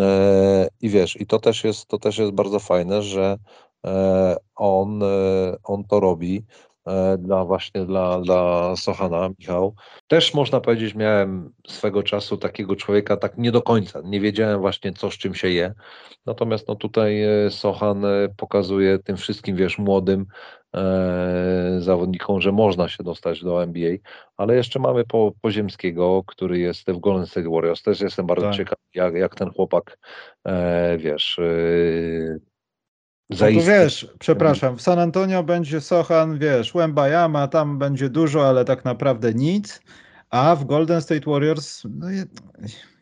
[0.00, 3.38] E, I wiesz, i to też jest, to też jest bardzo fajne, że
[3.86, 5.06] e, on, e,
[5.64, 6.44] on to robi
[7.18, 9.74] dla właśnie dla, dla Sochana, Michał.
[10.06, 14.00] Też można powiedzieć, miałem swego czasu takiego człowieka tak nie do końca.
[14.04, 15.74] Nie wiedziałem właśnie co z czym się je.
[16.26, 20.26] Natomiast no tutaj e, Sochan e, pokazuje tym wszystkim, wiesz, młodym
[20.74, 23.96] e, zawodnikom, że można się dostać do NBA.
[24.36, 27.82] Ale jeszcze mamy po, Poziemskiego, który jest w Golden State Warriors.
[27.82, 28.56] Też jestem bardzo Tak.
[28.56, 29.98] ciekaw, jak, jak ten chłopak,
[30.44, 32.55] e, wiesz, e,
[33.30, 38.64] No to wiesz, przepraszam, w San Antonio będzie Sochan, wiesz, Łębajama, tam będzie dużo, ale
[38.64, 39.80] tak naprawdę nic.
[40.30, 42.06] A w Golden State Warriors, no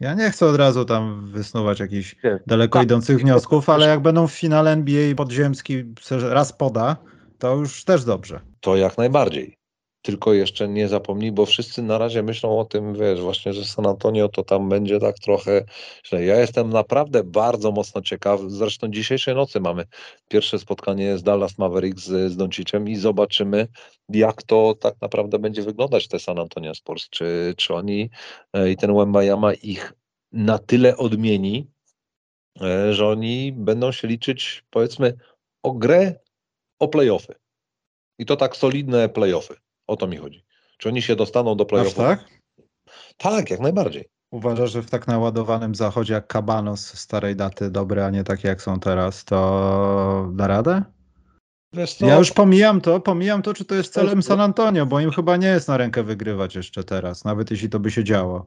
[0.01, 2.39] ja nie chcę od razu tam wysnuwać jakichś Nie.
[2.47, 2.85] daleko Tak.
[2.85, 6.97] idących wniosków, ale jak będą w finale NBA podziemski raz poda,
[7.39, 8.41] to już też dobrze.
[8.61, 9.57] To jak najbardziej.
[10.05, 13.87] Tylko jeszcze nie zapomnij, bo wszyscy na razie myślą o tym, wiesz, właśnie, że San
[13.87, 15.65] Antonio to tam będzie tak trochę
[16.07, 16.25] źle.
[16.25, 18.41] Ja jestem naprawdę bardzo mocno ciekaw.
[18.47, 19.85] Zresztą dzisiejszej nocy mamy
[20.29, 23.69] pierwsze spotkanie z Dallas Mavericks z, z i zobaczymy,
[24.09, 27.09] jak to tak naprawdę będzie wyglądać te San Antonio Sports.
[27.11, 28.11] Czy, czy oni
[28.53, 29.93] e, i ten Wembayama ich
[30.33, 31.71] na tyle odmieni,
[32.61, 35.17] e, że oni będą się liczyć, powiedzmy,
[35.63, 36.15] o grę,
[36.79, 37.35] o playoffy.
[38.19, 39.64] I to tak solidne playoffy.
[39.87, 40.45] O to mi chodzi.
[40.79, 41.95] Czy oni się dostaną do playoffów?
[41.95, 42.25] tak?
[43.17, 44.05] Tak, jak najbardziej.
[44.31, 48.63] Uważasz, że w tak naładowanym zachodzie jak Kabanos starej daty dobre, a nie takie jak
[48.63, 50.83] są teraz, to da radę?
[52.01, 54.23] Ja już pomijam to, pomijam to, czy to jest celem?
[54.23, 57.81] San Antonio, bo im chyba nie jest na rękę wygrywać jeszcze teraz, nawet jeśli to
[57.81, 58.47] by się działo.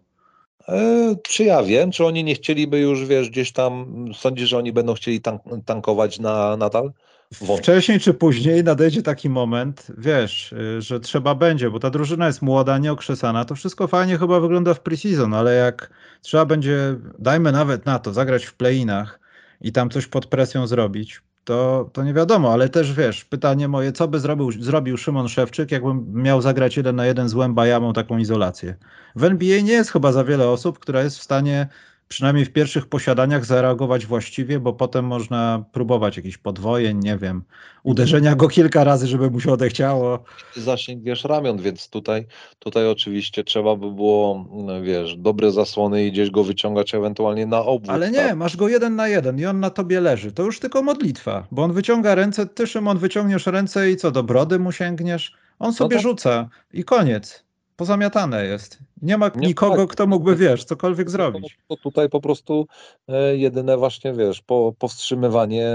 [0.68, 4.74] e, czy ja wiem, czy oni nie chcieliby już, wiesz, gdzieś tam, sądzisz, że oni
[4.74, 6.92] będą chcieli tank, tankować na nadal?
[7.34, 12.42] Wcześniej czy później nadejdzie taki moment, wiesz, y, że trzeba będzie, bo ta drużyna jest
[12.42, 15.90] młoda, nieokrzesana, to wszystko fajnie chyba wygląda w preseason, ale jak
[16.22, 19.20] trzeba będzie, dajmy nawet na to, zagrać w play-inach
[19.62, 23.92] i tam coś pod presją zrobić, to, to nie wiadomo, ale też wiesz, pytanie moje,
[23.92, 28.18] co by zrobił, zrobił Szymon Szewczyk, jakbym miał zagrać jeden na jeden z Łębajamą taką
[28.18, 28.76] izolację.
[29.16, 31.68] W NBA nie jest chyba za wiele osób, która jest w stanie
[32.08, 37.44] przynajmniej w pierwszych posiadaniach zareagować właściwie, bo potem można próbować jakichś podwojeń, nie wiem,
[37.84, 40.24] uderzenia go kilka razy, żeby mu się odechciało.
[40.56, 42.28] Zasięg, wiesz, ramion, więc tutaj,
[42.60, 47.60] tutaj oczywiście trzeba by było, no, wiesz, dobre zasłony i gdzieś go wyciągać ewentualnie na
[47.60, 47.90] obwód.
[47.90, 48.38] Ale nie, tak?
[48.38, 50.32] masz go jeden na jeden i on na tobie leży.
[50.32, 54.24] To już tylko modlitwa, bo on wyciąga ręce, ty Szymon wyciągniesz ręce i co, do
[54.24, 55.34] brody mu sięgniesz?
[55.60, 56.04] On sobie tak.
[56.04, 57.47] rzuca i koniec.
[57.78, 58.80] Pozamiatane jest.
[59.02, 61.58] Nie ma nikogo, kto mógłby, wiesz, cokolwiek zrobić.
[61.68, 62.68] To tutaj po prostu
[63.08, 65.68] e, jedyne właśnie, wiesz, po, powstrzymywanie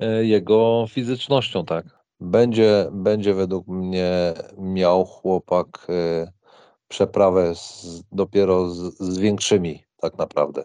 [0.00, 1.86] e, jego fizycznością, tak.
[2.20, 6.32] Będzie, będzie według mnie miał chłopak e,
[6.88, 10.64] przeprawę z, dopiero z, z większymi tak naprawdę.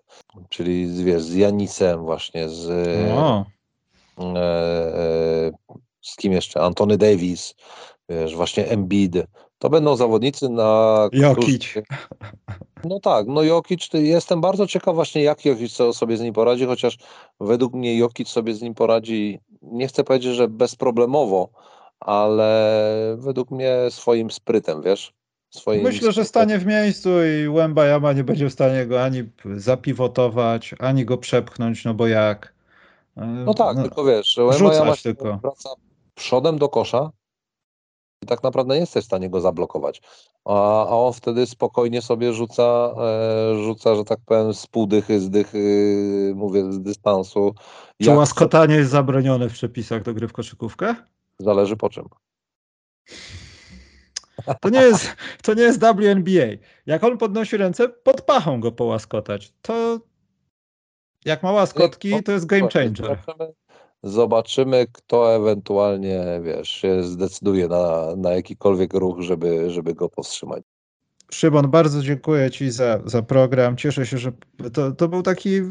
[0.50, 2.70] Czyli z, wiesz, z Janisem właśnie, z,
[3.18, 3.46] O,
[4.20, 4.40] e,
[4.96, 5.52] e,
[6.02, 6.62] z kim jeszcze?
[6.62, 7.56] Antony Davis,
[8.10, 9.16] wiesz, właśnie Embiid.
[9.62, 11.10] To będą zawodnicy na...
[11.12, 11.68] Jokic.
[11.70, 11.84] którzy-
[12.84, 16.66] No tak, no Jokic, jestem bardzo ciekaw właśnie jak Jokic so- sobie z nim poradzi,
[16.66, 16.98] chociaż
[17.40, 21.50] według mnie Jokic sobie z nim poradzi, nie chcę powiedzieć, że bezproblemowo,
[22.00, 22.82] ale
[23.18, 25.14] według mnie swoim sprytem, wiesz?
[25.50, 26.26] Swoim Myślę, że sprytem.
[26.26, 27.10] stanie w miejscu
[27.44, 29.24] i Łęba Jama nie będzie w stanie go ani
[29.56, 32.54] zapiwotować, ani go przepchnąć, no bo jak?
[33.46, 35.38] No tak, tylko wiesz, że Wembanyama się tylko.
[35.42, 35.70] wraca
[36.16, 37.12] przodem do kosza
[38.22, 40.02] i tak naprawdę nie jesteś w stanie go zablokować.
[40.46, 45.30] A, a on wtedy spokojnie sobie rzuca, e, rzuca, że tak powiem, z półdychy, z
[45.30, 47.54] dychy, mówię, z dystansu.
[48.02, 50.96] Czy Jak łaskotanie jest zabronione w przepisach do gry w koszykówkę?
[51.40, 52.06] Zależy po czym.
[54.62, 56.48] To nie jest, to nie jest WNBA.
[56.86, 59.54] Jak on podnosi ręce, pod pachą go połaskotać.
[59.62, 60.00] To
[61.26, 63.18] jak ma łaskotki, to jest game changer.
[63.26, 63.54] Zobaczymy,
[64.04, 70.64] zobaczymy, kto ewentualnie, wiesz, się zdecyduje na, na jakikolwiek ruch, żeby, żeby go powstrzymać.
[71.32, 73.78] Szymon, bardzo dziękuję Ci za, za program.
[73.78, 74.32] Cieszę się, że
[74.74, 75.64] to, to był taki e,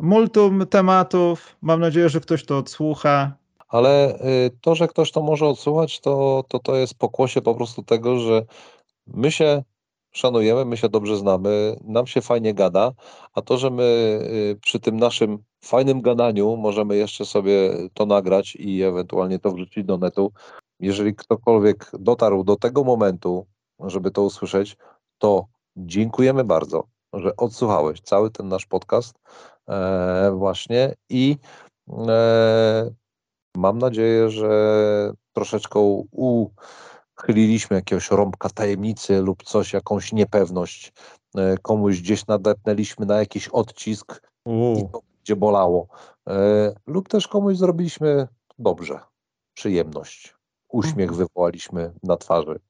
[0.00, 1.56] multum tematów.
[1.60, 3.36] Mam nadzieję, że ktoś to odsłucha.
[3.68, 7.82] Ale y, to, że ktoś to może odsłuchać, to, to, to jest pokłosie po prostu
[7.82, 8.42] tego, że
[9.06, 9.62] my się
[10.12, 12.92] szanujemy, my się dobrze znamy, nam się fajnie gada,
[13.34, 13.82] a to, że my
[14.52, 19.84] y, przy tym naszym fajnym gadaniu możemy jeszcze sobie to nagrać i ewentualnie to wrzucić
[19.84, 20.32] do netu.
[20.80, 23.46] Jeżeli ktokolwiek dotarł do tego momentu,
[23.80, 24.76] żeby to usłyszeć,
[25.18, 25.46] to
[25.76, 29.18] dziękujemy bardzo, że odsłuchałeś cały ten nasz podcast
[29.68, 31.36] e, właśnie i
[32.08, 32.90] e,
[33.56, 36.04] Mam nadzieję, że troszeczkę
[37.18, 40.92] uchyliliśmy jakiegoś rąbka tajemnicy lub coś, jakąś niepewność.
[41.36, 44.22] E, Komuś gdzieś nadepnęliśmy na jakiś odcisk
[44.76, 45.88] i to będzie bolało.
[46.28, 49.00] E, Lub też komuś zrobiliśmy dobrze,
[49.54, 50.34] przyjemność.
[50.68, 52.60] Uśmiech wywołaliśmy na twarzy.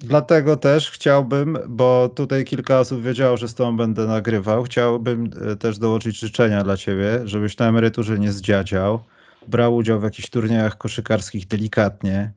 [0.00, 5.56] Dlatego też chciałbym, bo tutaj kilka osób wiedziało, że z tobą będę nagrywał, chciałbym e,
[5.56, 9.00] też dołożyć życzenia dla ciebie, żebyś na emeryturze nie zdziadział,
[9.48, 12.32] brał udział w jakichś turniejach koszykarskich delikatnie,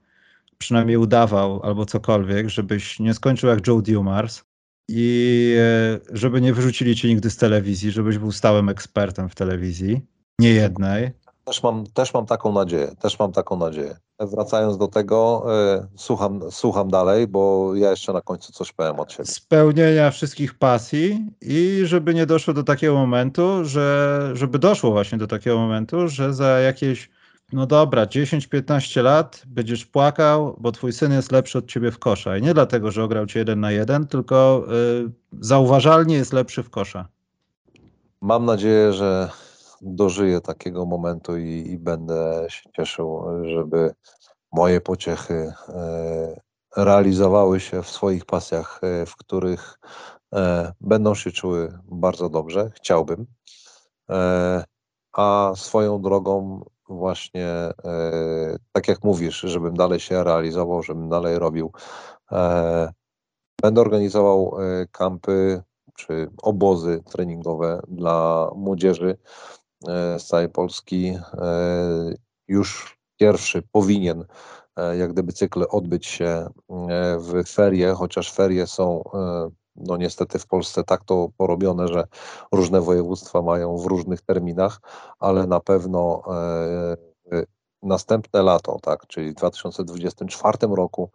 [0.57, 4.43] przynajmniej udawał albo cokolwiek, żebyś nie skończył jak Joe Dumars
[4.89, 10.01] i e, żeby nie wyrzucili cię nigdy z telewizji, żebyś był stałym ekspertem w telewizji,
[10.39, 11.11] nie jednej.
[11.45, 13.95] Też mam, też mam taką nadzieję, też mam taką nadzieję.
[14.19, 19.11] Wracając do tego, e, słucham, słucham dalej, bo ja jeszcze na końcu coś powiem od
[19.11, 19.25] siebie.
[19.25, 25.27] spełnienia wszystkich pasji i żeby nie doszło do takiego momentu, że żeby doszło właśnie do
[25.27, 27.09] takiego momentu, że za jakieś
[27.55, 32.37] no dobra, 10-15 lat będziesz płakał, bo twój syn jest lepszy od ciebie w kosza.
[32.37, 34.65] I nie dlatego, że ograł cię jeden na jeden, tylko
[35.05, 37.07] y, zauważalnie jest lepszy w kosza.
[38.21, 39.29] Mam nadzieję, że
[39.81, 43.23] dożyję takiego momentu i, i będę się cieszył,
[43.55, 43.93] żeby
[44.51, 46.41] moje pociechy e,
[46.77, 49.79] realizowały się w swoich pasjach, e, w których
[50.33, 52.71] e, będą się czuły bardzo dobrze.
[52.75, 53.25] Chciałbym.
[55.13, 57.71] A swoją drogą właśnie, e,
[58.71, 61.71] tak jak mówisz, żebym dalej się realizował, żebym dalej robił.
[62.31, 62.93] E,
[63.61, 65.63] będę organizował e, kampy
[65.95, 69.17] czy obozy treningowe dla młodzieży
[70.17, 71.17] z całej Polski.
[72.47, 74.25] Już pierwszy powinien
[74.97, 76.47] jak gdyby cykl odbyć się
[77.19, 79.03] w ferie, chociaż ferie są
[79.75, 82.07] no niestety w Polsce tak to porobione, że
[82.51, 84.81] różne województwa mają w różnych terminach,
[85.19, 86.97] ale na pewno e,
[87.31, 87.43] e,
[87.83, 91.11] następne lato, tak, czyli w 2024 roku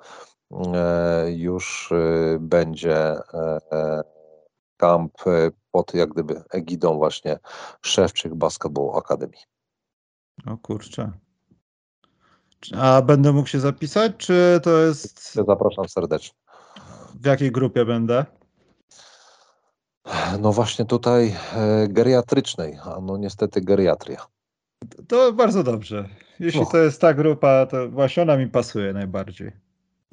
[0.50, 1.92] e, już
[2.40, 3.16] będzie
[4.76, 5.12] kamp
[5.70, 7.38] pod jak gdyby egidą właśnie
[7.82, 9.36] Szewczyk Basketball Academy.
[10.46, 11.12] O kurczę.
[12.76, 16.38] A będę mógł się zapisać, czy to jest Zapraszam serdecznie.
[17.20, 18.39] w jakiej grupie będę?
[20.40, 24.26] No właśnie tutaj e, geriatrycznej, a no niestety geriatria.
[25.08, 26.08] To bardzo dobrze.
[26.40, 26.66] Jeśli No.
[26.66, 29.52] to jest ta grupa, to właśnie ona mi pasuje najbardziej.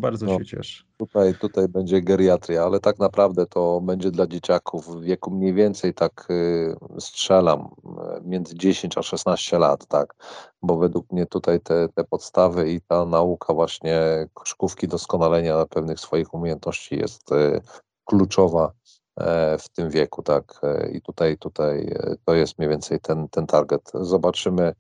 [0.02, 0.38] Bardzo No.
[0.40, 0.84] się cieszę.
[0.98, 5.94] Tutaj, tutaj będzie geriatria, ale tak naprawdę to będzie dla dzieciaków w wieku mniej więcej
[5.94, 10.16] tak y, strzelam y, między 10 a 16 lat, tak,
[10.62, 16.34] bo według mnie tutaj te, te podstawy i ta nauka właśnie koszykówki, doskonalenia pewnych swoich
[16.34, 17.62] umiejętności jest y,
[18.06, 18.72] kluczowa e,
[19.60, 23.48] w tym wieku, tak, e, i tutaj, tutaj e, to jest mniej więcej ten, ten
[23.48, 23.92] target.
[23.94, 24.74] Zobaczymy,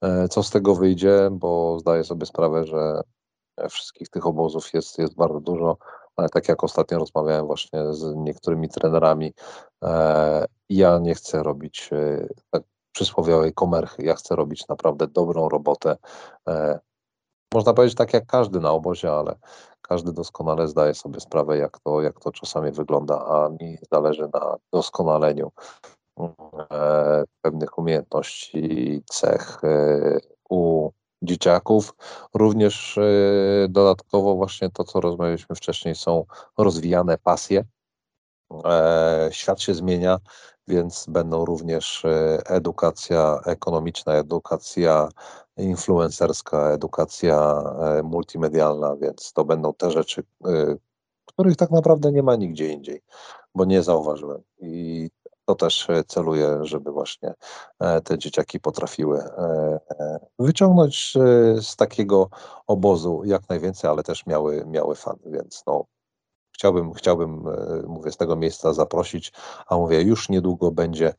[0.00, 3.00] e, co z tego wyjdzie, bo zdaję sobie sprawę, że
[3.70, 5.76] wszystkich tych obozów jest, jest bardzo dużo,
[6.16, 9.34] ale tak jak ostatnio rozmawiałem właśnie z niektórymi trenerami,
[10.68, 11.90] ja nie chcę robić
[12.50, 15.96] tak przysłowiowej komerchy, ja chcę robić naprawdę dobrą robotę.
[17.54, 19.34] Można powiedzieć tak jak każdy na obozie, ale
[19.88, 24.56] każdy doskonale zdaje sobie sprawę, jak to, jak to czasami wygląda, a mi zależy na
[24.72, 25.52] doskonaleniu
[26.70, 30.18] e, pewnych umiejętności, cech e,
[30.50, 30.90] u
[31.22, 31.94] dzieciaków.
[32.34, 33.02] Również e,
[33.68, 36.24] dodatkowo właśnie to, co rozmawialiśmy wcześniej, są
[36.58, 37.64] rozwijane pasje.
[39.30, 40.18] Świat się zmienia,
[40.68, 42.02] więc będą również
[42.46, 45.08] edukacja ekonomiczna, edukacja
[45.56, 47.62] influencerska, edukacja
[47.98, 50.76] e, multimedialna, więc to będą te rzeczy, e,
[51.26, 53.02] których tak naprawdę nie ma nigdzie indziej,
[53.54, 54.42] bo nie zauważyłem.
[54.58, 55.10] I
[55.44, 57.34] to też e, celuję, żeby właśnie
[58.04, 59.22] te dzieciaki potrafiły
[60.38, 61.14] wyciągnąć
[61.60, 62.28] z takiego
[62.66, 65.84] obozu jak najwięcej, ale też miały, miały fan, więc no,
[66.52, 67.44] chciałbym, chciałbym,
[67.86, 69.32] mówię, z tego miejsca zaprosić,
[69.66, 71.14] a mówię, już niedługo będzie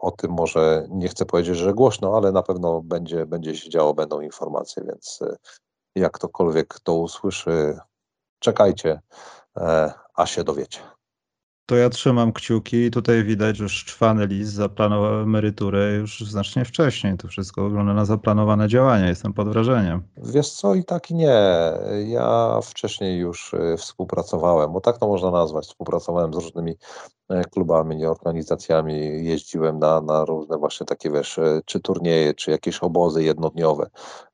[0.00, 3.94] o tym może, nie chcę powiedzieć, że głośno, ale na pewno będzie, będzie się działo,
[3.94, 5.36] będą informacje, więc e,
[5.96, 7.78] jak ktokolwiek to usłyszy,
[8.38, 9.00] czekajcie,
[9.56, 10.80] e, a się dowiecie.
[11.66, 17.16] To ja trzymam kciuki i tutaj widać już czwany list zaplanował emeryturę już znacznie wcześniej.
[17.16, 19.08] To wszystko wygląda na zaplanowane działania.
[19.08, 20.02] Jestem pod wrażeniem.
[20.16, 21.42] Wiesz co, i tak i nie.
[22.06, 25.66] Ja wcześniej już e, współpracowałem, bo tak to można nazwać.
[25.66, 26.76] Współpracowałem z różnymi
[27.30, 32.78] e, klubami, organizacjami, jeździłem na, na różne właśnie takie, wiesz, e, czy turnieje, czy jakieś
[32.78, 33.90] obozy jednodniowe.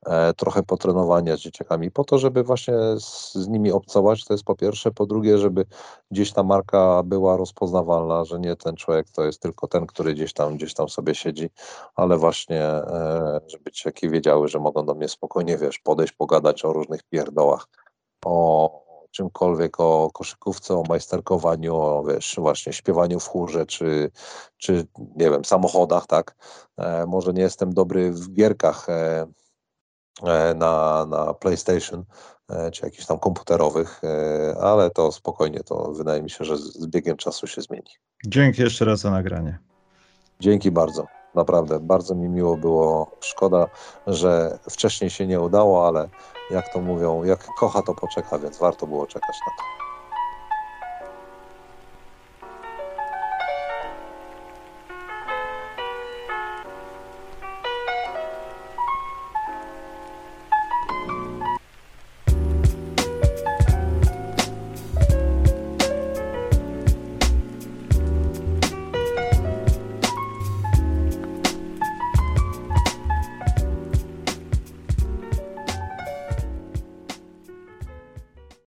[0.06, 4.44] E, Trochę potrenowania z dzieciakami po to, żeby właśnie z, z nimi obcować, to jest
[4.44, 4.90] po pierwsze.
[4.90, 5.64] Po drugie, żeby
[6.10, 10.32] gdzieś ta marka była rozpoznawalna, że nie ten człowiek to jest tylko ten, który gdzieś
[10.32, 11.50] tam, gdzieś tam sobie siedzi,
[11.94, 12.62] ale właśnie,
[13.46, 17.68] żeby dzieciaki wiedziały, że mogą do mnie spokojnie, wiesz, podejść, pogadać o różnych pierdołach,
[18.24, 18.85] o
[19.16, 24.10] czymkolwiek, o koszykówce, o majsterkowaniu, o, wiesz, właśnie śpiewaniu w chórze, czy,
[24.56, 24.86] czy
[25.16, 26.36] nie wiem, samochodach, tak.
[26.76, 29.26] E, może nie jestem dobry w gierkach e,
[30.22, 32.04] e, na, na PlayStation,
[32.50, 36.60] e, czy jakichś tam komputerowych, e, ale to spokojnie, to wydaje mi się, że z,
[36.60, 37.90] z biegiem czasu się zmieni.
[38.26, 39.58] Dzięki jeszcze raz za nagranie.
[40.40, 41.06] Dzięki bardzo.
[41.34, 43.10] Naprawdę, bardzo mi miło było.
[43.20, 43.66] Szkoda,
[44.06, 46.08] że wcześniej się nie udało, ale
[46.50, 49.85] jak to mówią, jak kocha, to poczeka, więc warto było czekać na to.